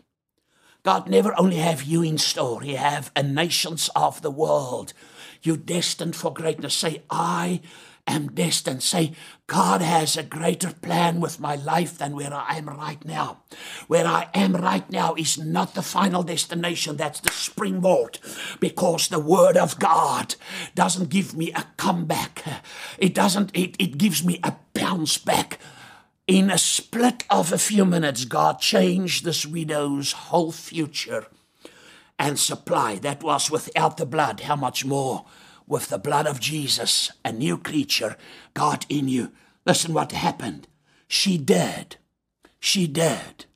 [0.90, 4.94] God never only have you in store, He have a nations of the world.
[5.44, 6.74] You destined for greatness.
[6.74, 7.62] Say, I
[8.08, 8.82] am destined.
[8.82, 9.14] Say,
[9.46, 13.44] God has a greater plan with my life than where I am right now.
[13.88, 18.18] Where I am right now is not the final destination, that's the springboard.
[18.60, 20.34] Because the Word of God
[20.74, 22.44] doesn't give me a comeback,
[22.98, 25.49] it doesn't, it, it gives me a bounce back.
[26.30, 31.26] In a split of a few minutes, God changed this widow's whole future
[32.20, 32.98] and supply.
[33.00, 34.42] That was without the blood.
[34.42, 35.26] How much more
[35.66, 38.16] with the blood of Jesus, a new creature,
[38.54, 39.32] God in you?
[39.66, 40.68] Listen what happened.
[41.08, 41.96] She did.
[42.60, 43.48] She did.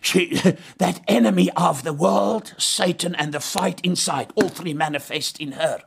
[0.00, 0.34] She,
[0.78, 5.82] that enemy of the world, Satan, and the fight inside, all three manifest in her.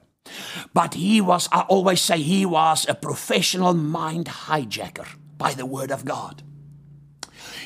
[0.74, 5.92] But he was, I always say, he was a professional mind hijacker by the word
[5.92, 6.44] of God.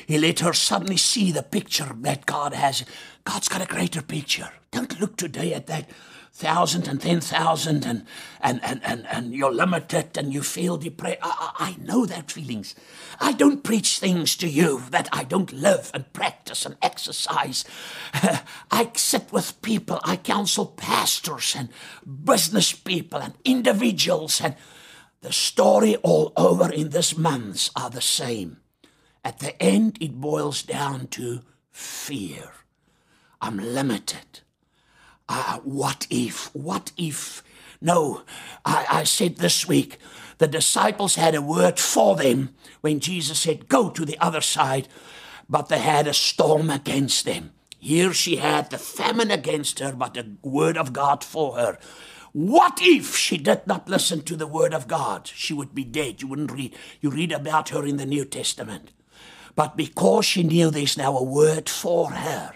[0.05, 2.85] He let her suddenly see the picture that God has.
[3.25, 4.49] God's got a greater picture.
[4.71, 5.89] Don't look today at that
[6.37, 8.05] thousand and ten thousand and
[8.39, 11.17] and, and, and, and you're limited and you feel depressed.
[11.23, 12.75] I, I know that feelings.
[13.19, 17.65] I don't preach things to you that I don't live and practice and exercise.
[18.71, 21.69] I sit with people, I counsel pastors and
[22.23, 24.55] business people and individuals and
[25.21, 28.57] the story all over in this months are the same.
[29.23, 31.41] At the end, it boils down to
[31.71, 32.51] fear.
[33.41, 34.41] I'm limited.
[35.27, 36.53] Uh, what if?
[36.55, 37.43] What if?
[37.81, 38.23] No,
[38.65, 39.97] I, I said this week
[40.37, 44.87] the disciples had a word for them when Jesus said, Go to the other side,
[45.49, 47.53] but they had a storm against them.
[47.79, 51.77] Here she had the famine against her, but the word of God for her.
[52.37, 55.25] What if she did not listen to the word of God?
[55.33, 56.21] She would be dead.
[56.21, 56.75] You wouldn't read.
[57.01, 58.91] You read about her in the New Testament.
[59.55, 62.53] But because she knew there's now a word for her,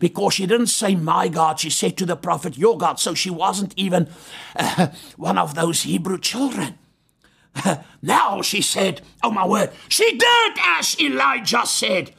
[0.00, 2.98] because she didn't say my God, she said to the prophet, Your God.
[2.98, 4.08] So she wasn't even
[4.56, 6.76] uh, one of those Hebrew children.
[8.02, 12.12] now she said, Oh my word, she did as Elijah said.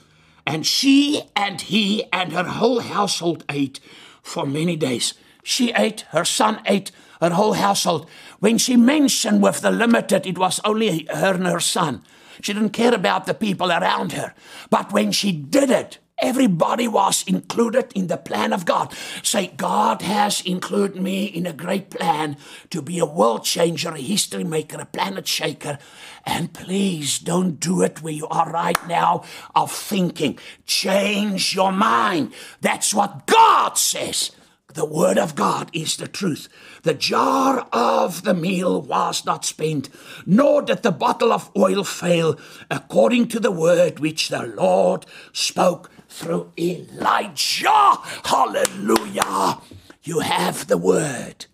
[0.48, 3.82] And she and he and her whole household ate
[4.22, 5.16] for many days.
[5.44, 6.92] She ate, her son ate,
[7.22, 8.10] her whole household.
[8.40, 12.04] When she mentioned with the limited, it was only her and her son.
[12.42, 14.34] She didn't care about the people around her.
[14.70, 18.94] But when she did it, Everybody was included in the plan of God.
[19.24, 22.38] Say, God has included me in a great plan
[22.70, 25.80] to be a world changer, a history maker, a planet shaker.
[26.26, 29.24] And please don't do it where you are right now
[29.56, 30.40] of thinking.
[30.66, 32.34] Change your mind.
[32.62, 34.32] That's what God says.
[34.74, 36.50] The word of God is the truth.
[36.82, 39.88] The jar of the meal was not spent,
[40.26, 42.40] nor did the bottle of oil fail,
[42.72, 47.98] according to the word which the Lord spoke through Elijah.
[48.24, 49.60] Hallelujah.
[50.04, 51.46] You have the word.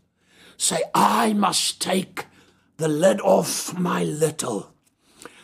[0.55, 2.26] Say, I must take
[2.78, 4.74] the lid off my little,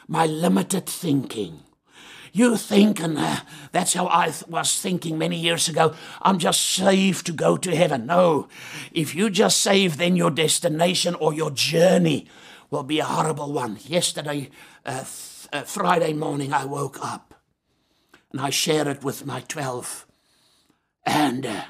[0.07, 1.64] my limited thinking.
[2.35, 3.37] You think, and uh,
[3.71, 7.73] that's how I th- was thinking many years ago, I'm just saved to go to
[7.73, 8.07] heaven.
[8.07, 8.49] No,
[8.91, 12.27] if you just save, then your destination or your journey
[12.69, 13.77] will be a horrible one.
[13.85, 14.49] Yesterday,
[14.85, 17.35] uh, th- uh, Friday morning, I woke up
[18.33, 20.05] and I shared it with my 12.
[21.05, 21.63] And uh,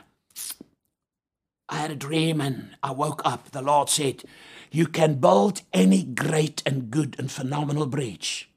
[1.70, 3.52] I had a dream and I woke up.
[3.52, 4.24] The Lord said,
[4.72, 8.50] You can build any great and good and phenomenal bridge,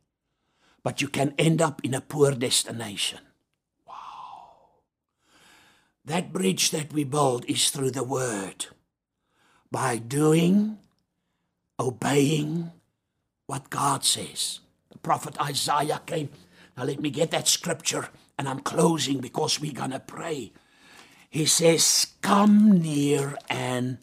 [0.82, 3.20] but you can end up in a poor destination.
[3.86, 3.94] Wow.
[6.04, 8.66] That bridge that we build is through the Word.
[9.70, 10.78] By doing,
[11.78, 12.72] obeying
[13.46, 14.60] what God says.
[14.90, 16.30] The prophet Isaiah came
[16.78, 18.08] now, let me get that scripture,
[18.38, 20.52] and I'm closing because we're going to pray.
[21.28, 23.98] He says, Come near and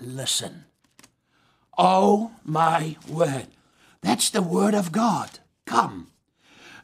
[0.00, 0.64] listen.
[1.78, 3.46] Oh, my word.
[4.00, 5.38] That's the word of God.
[5.66, 6.08] Come.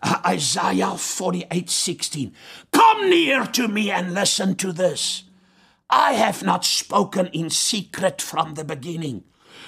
[0.02, 2.32] Uh, Isaiah 48 16.
[2.72, 5.24] Come near to me and listen to this.
[5.90, 9.24] I have not spoken in secret from the beginning.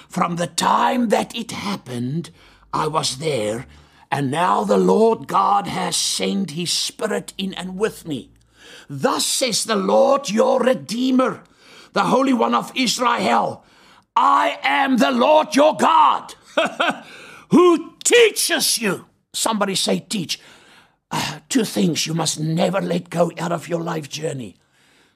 [0.07, 2.29] From the time that it happened,
[2.73, 3.65] I was there
[4.11, 8.31] and now the Lord God has sent his Spirit in and with me.
[8.89, 11.43] Thus says the Lord your Redeemer,
[11.93, 13.63] the Holy One of Israel
[14.13, 16.35] I am the Lord your God,
[17.51, 19.05] who teaches you.
[19.33, 20.39] Somebody say, teach.
[21.09, 24.55] Uh, two things you must never let go out of your life journey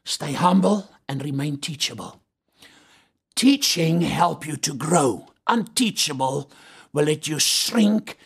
[0.04, 2.22] stay humble and remain teachable.
[3.36, 5.28] Teaching help you to grow.
[5.48, 6.52] Unteachable
[6.94, 8.18] will let you shrink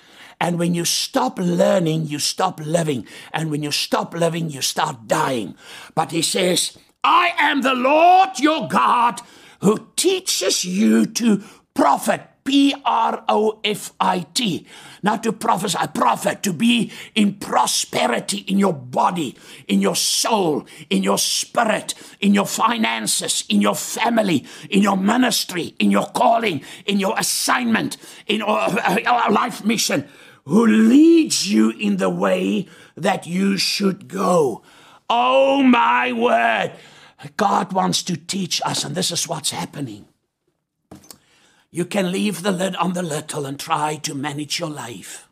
[0.42, 3.06] and when you stop learning, you stop living.
[3.34, 5.56] And when you stop living, you start dying.
[5.96, 9.20] But he says, I am the Lord your God
[9.62, 11.44] who teaches you to
[11.74, 12.29] profit.
[12.44, 14.66] P R O F I T.
[15.02, 19.38] Not to prophesy, profit, to be in prosperity in your body,
[19.68, 25.76] in your soul, in your spirit, in your finances, in your family, in your ministry,
[25.80, 30.08] in your calling, in your assignment, in your uh, life mission
[30.46, 32.68] who leads you in the way
[32.98, 34.64] that you should go.
[35.08, 36.72] Oh my word.
[37.38, 40.09] God wants to teach us, and this is what's happening.
[41.72, 45.28] You can leave the lid on the little and try to manage your life.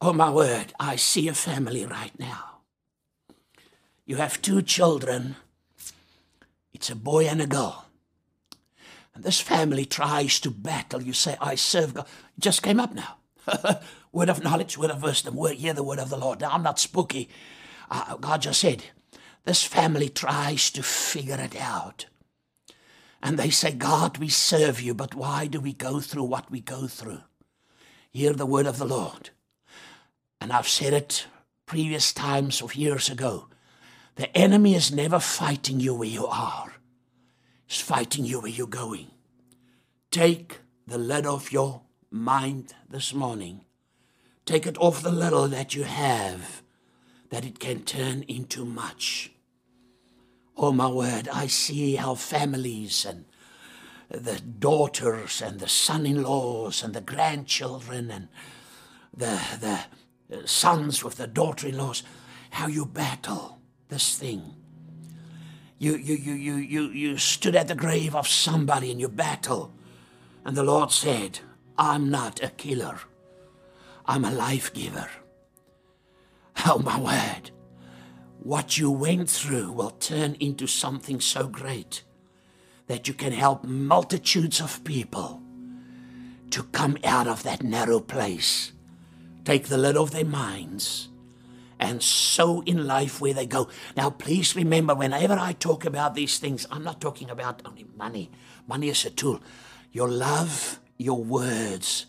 [0.00, 2.60] Oh my word, I see a family right now.
[4.04, 5.36] You have two children,
[6.72, 7.86] it's a boy and a girl.
[9.14, 11.02] And this family tries to battle.
[11.02, 12.06] You say, I serve God.
[12.36, 13.18] It just came up now.
[14.12, 16.40] word of knowledge, word of wisdom, word, hear the word of the Lord.
[16.40, 17.28] Now, I'm not spooky.
[17.90, 18.84] Uh, God just said,
[19.44, 22.06] this family tries to figure it out.
[23.22, 26.60] And they say, God, we serve you, but why do we go through what we
[26.60, 27.20] go through?
[28.10, 29.30] Hear the word of the Lord.
[30.40, 31.26] And I've said it
[31.66, 33.46] previous times of years ago.
[34.16, 36.74] The enemy is never fighting you where you are,
[37.66, 39.08] he's fighting you where you're going.
[40.10, 43.64] Take the lid off your mind this morning.
[44.44, 46.62] Take it off the little that you have,
[47.28, 49.30] that it can turn into much.
[50.62, 53.24] Oh, my word, I see how families and
[54.10, 58.28] the daughters and the son in laws and the grandchildren and
[59.16, 59.40] the,
[60.28, 62.02] the sons with the daughter in laws,
[62.50, 63.58] how you battle
[63.88, 64.54] this thing.
[65.78, 69.72] You, you, you, you, you, you stood at the grave of somebody and you battle.
[70.44, 71.38] And the Lord said,
[71.78, 72.98] I'm not a killer,
[74.04, 75.08] I'm a life giver.
[76.66, 77.50] Oh, my word
[78.42, 82.02] what you went through will turn into something so great
[82.86, 85.42] that you can help multitudes of people
[86.50, 88.72] to come out of that narrow place,
[89.44, 91.08] take the lid off their minds,
[91.78, 93.68] and sow in life where they go.
[93.94, 98.30] Now, please remember, whenever I talk about these things, I'm not talking about only money.
[98.66, 99.40] Money is a tool.
[99.92, 102.06] Your love, your words,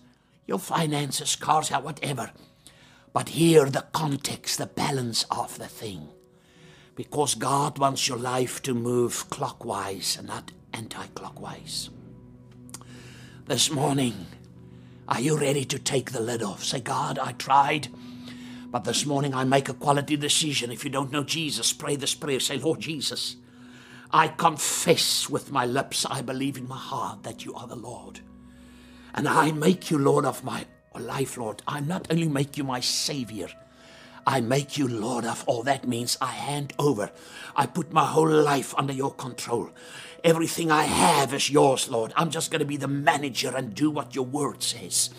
[0.48, 2.32] your finances, cars, whatever.
[3.12, 6.08] But here, the context, the balance of the thing
[6.96, 11.90] because God wants your life to move clockwise and not anti clockwise.
[13.48, 14.28] This morning,
[15.08, 16.64] are you ready to take the lid off?
[16.64, 17.88] Say, God, I tried,
[18.70, 20.72] but this morning I make a quality decision.
[20.72, 22.40] If you don't know Jesus, pray this prayer.
[22.40, 23.36] Say, Lord Jesus,
[24.12, 28.20] I confess with my lips, I believe in my heart that you are the Lord.
[29.14, 30.66] And I make you Lord of my
[30.98, 31.62] life, Lord.
[31.68, 33.48] I not only make you my Savior,
[34.26, 35.64] I make you Lord of all.
[35.64, 37.12] That means I hand over.
[37.56, 39.70] I put my whole life under your control.
[40.24, 42.14] Everything I have is yours, Lord.
[42.16, 45.10] I'm just going to be the manager and do what your word says.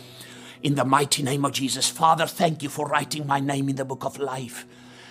[0.62, 1.88] In the mighty name of Jesus.
[1.88, 4.64] Father, thank you for writing my name in the book of life.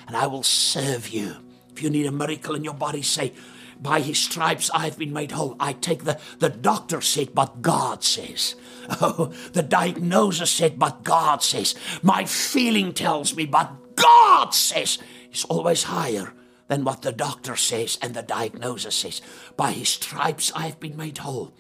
[0.08, 1.36] And I will serve you.
[1.74, 3.34] If you need a miracle in your body, say,
[3.82, 5.56] by his stripes I have been made whole.
[5.60, 8.56] I take the, the doctor said, but God says.
[9.00, 11.76] Oh, the diagnosis said, but God says.
[12.02, 14.98] My feeling tells me, but God says
[15.32, 16.34] is always higher
[16.68, 19.22] than what the doctor says and the diagnosis says.
[19.58, 21.54] By his stripes I have been made whole.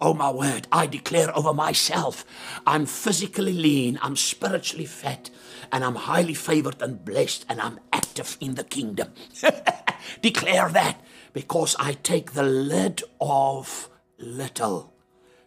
[0.00, 2.24] Oh, my word, I declare over myself
[2.66, 5.30] I'm physically lean, I'm spiritually fat,
[5.72, 9.12] and I'm highly favored and blessed, and I'm active in the kingdom.
[10.22, 11.00] declare that
[11.32, 14.94] because I take the lid of little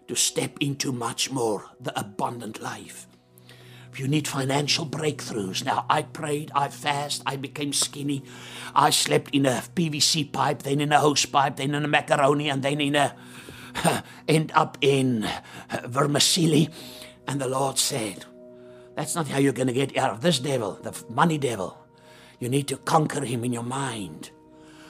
[0.07, 3.07] to step into much more, the abundant life.
[3.91, 8.23] If you need financial breakthroughs, now I prayed, I fasted, I became skinny.
[8.75, 12.49] I slept in a PVC pipe, then in a hose pipe, then in a macaroni,
[12.49, 13.15] and then in a
[14.27, 15.27] end up in
[15.85, 16.69] vermicelli.
[17.27, 18.25] And the Lord said,
[18.95, 21.77] That's not how you're going to get out of this devil, the money devil.
[22.39, 24.29] You need to conquer him in your mind,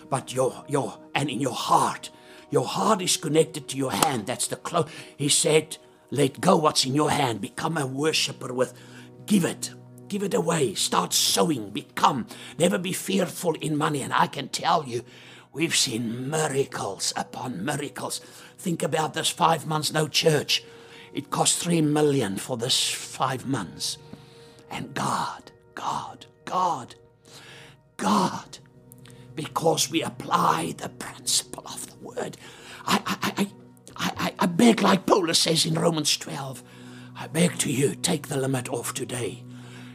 [0.10, 2.10] but your your and in your heart.
[2.52, 4.26] Your heart is connected to your hand.
[4.26, 4.90] That's the close.
[5.16, 5.78] He said,
[6.12, 7.42] let go what's in your hand.
[7.42, 8.74] Become a worshiper with
[9.30, 9.72] give it.
[10.10, 10.74] Give it away.
[10.74, 11.70] Start sowing.
[11.70, 12.26] Become.
[12.58, 14.02] Never be fearful in money.
[14.02, 15.04] And I can tell you,
[15.54, 18.20] we've seen miracles upon miracles.
[18.58, 20.64] Think about this five months, no church.
[21.14, 24.00] It cost three million for this five months.
[24.72, 26.96] And God, God, God,
[27.98, 28.58] God,
[29.36, 32.38] because we apply the principle of the word.
[32.86, 33.48] I, I,
[33.96, 36.64] I, I, I, beg, like Paul says in Romans 12,
[37.22, 39.44] I beg to you, take the limit off today.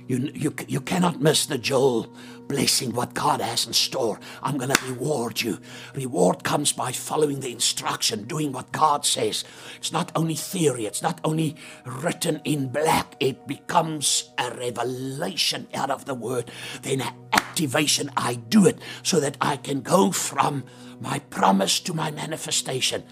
[0.06, 2.14] You, you, you cannot miss the Joel
[2.48, 4.20] blessing, what God has in store.
[4.42, 5.58] I'm going to reward you.
[5.94, 9.42] Reward comes by following the instruction, doing what God says.
[9.78, 11.56] It's not only theory, it's not only
[11.86, 16.50] written in black, it becomes a revelation out of the word,
[16.82, 18.10] then an activation.
[18.18, 20.64] I do it so that I can go from
[21.00, 23.04] my promise to my manifestation.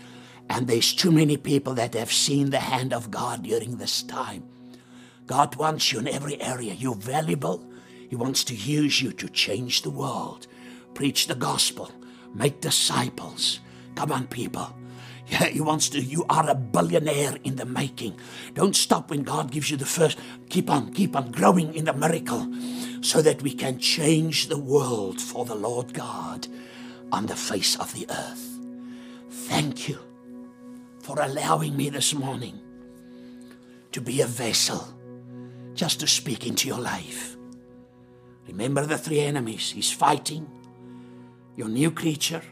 [0.49, 4.45] And there's too many people that have seen the hand of God during this time.
[5.27, 6.75] God wants you in every area.
[6.75, 7.65] You're valuable.
[8.09, 10.47] He wants to use you to change the world,
[10.95, 11.91] preach the gospel,
[12.35, 13.61] make disciples.
[13.95, 14.77] Come on, people.
[15.29, 16.01] Yeah, he wants to.
[16.01, 18.19] You are a billionaire in the making.
[18.53, 20.19] Don't stop when God gives you the first.
[20.51, 22.53] Keep on, keep on growing in the miracle
[23.01, 26.49] so that we can change the world for the Lord God
[27.11, 28.59] on the face of the earth.
[29.31, 30.12] Thank you
[31.03, 32.61] for allowing me this morning
[33.91, 34.89] to be a vessel
[35.75, 37.37] just to speak into your life.
[38.47, 39.73] Remember the three enemies.
[39.73, 40.49] He's fighting
[41.57, 42.43] your new creature,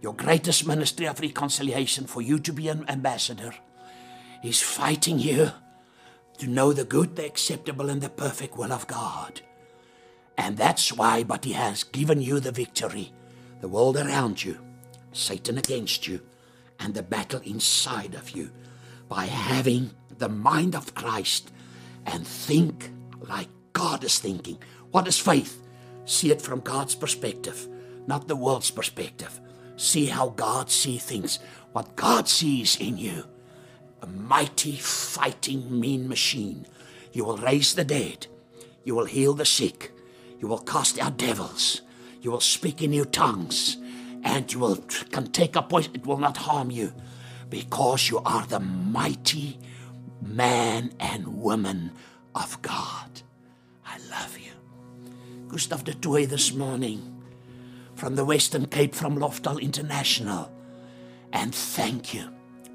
[0.00, 3.54] your greatest ministry of reconciliation, for you to be an ambassador.
[4.42, 5.50] He's fighting you
[6.38, 9.42] to know the good, the acceptable, and the perfect will of God.
[10.38, 13.12] And that's why, but He has given you the victory.
[13.60, 14.58] The world around you,
[15.12, 16.22] Satan against you,
[16.80, 18.50] and the battle inside of you
[19.08, 21.52] by having the mind of Christ
[22.06, 24.58] and think like God is thinking.
[24.90, 25.62] What is faith?
[26.06, 27.68] See it from God's perspective,
[28.06, 29.40] not the world's perspective.
[29.76, 31.38] See how God sees things,
[31.72, 33.24] what God sees in you.
[34.02, 36.66] A mighty, fighting, mean machine.
[37.12, 38.26] You will raise the dead.
[38.84, 39.92] You will heal the sick.
[40.38, 41.82] You will cast out devils.
[42.22, 43.76] You will speak in new tongues.
[44.22, 44.76] And you will
[45.10, 45.88] can take a voice.
[45.94, 46.92] It will not harm you
[47.48, 49.58] because you are the mighty
[50.22, 51.92] man and woman
[52.34, 53.22] of God.
[53.84, 54.52] I love you.
[55.48, 57.22] Gustav du Toit this morning
[57.94, 60.50] from the Western Cape from Lofdal International.
[61.32, 62.30] And thank you.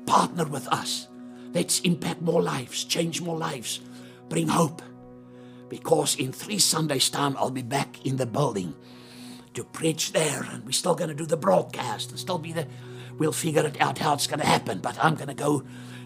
[0.05, 1.07] Partner with us.
[1.53, 3.79] Let's impact more lives, change more lives,
[4.29, 4.81] bring hope.
[5.69, 8.75] Because in three Sundays' time, I'll be back in the building
[9.55, 12.67] to preach there, and we're still going to do the broadcast and still be there.
[13.17, 15.63] We'll figure it out how it's going to happen, but I'm going to go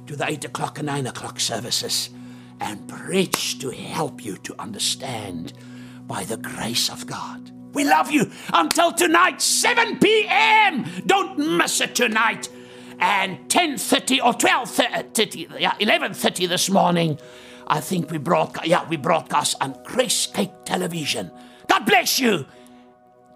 [0.07, 2.09] to the 8 o'clock and 9 o'clock services
[2.59, 5.53] and preach to help you to understand
[6.07, 7.51] by the grace of God.
[7.73, 10.85] We love you until tonight, 7 p.m.
[11.05, 12.49] Don't miss it tonight
[12.99, 17.19] and 10.30 or 12.30, yeah, 11.30 this morning,
[17.67, 21.31] I think we broadcast, yeah, we broadcast on Grace Cape Television.
[21.67, 22.45] God bless you.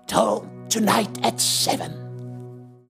[0.07, 2.02] Till tonight at 7.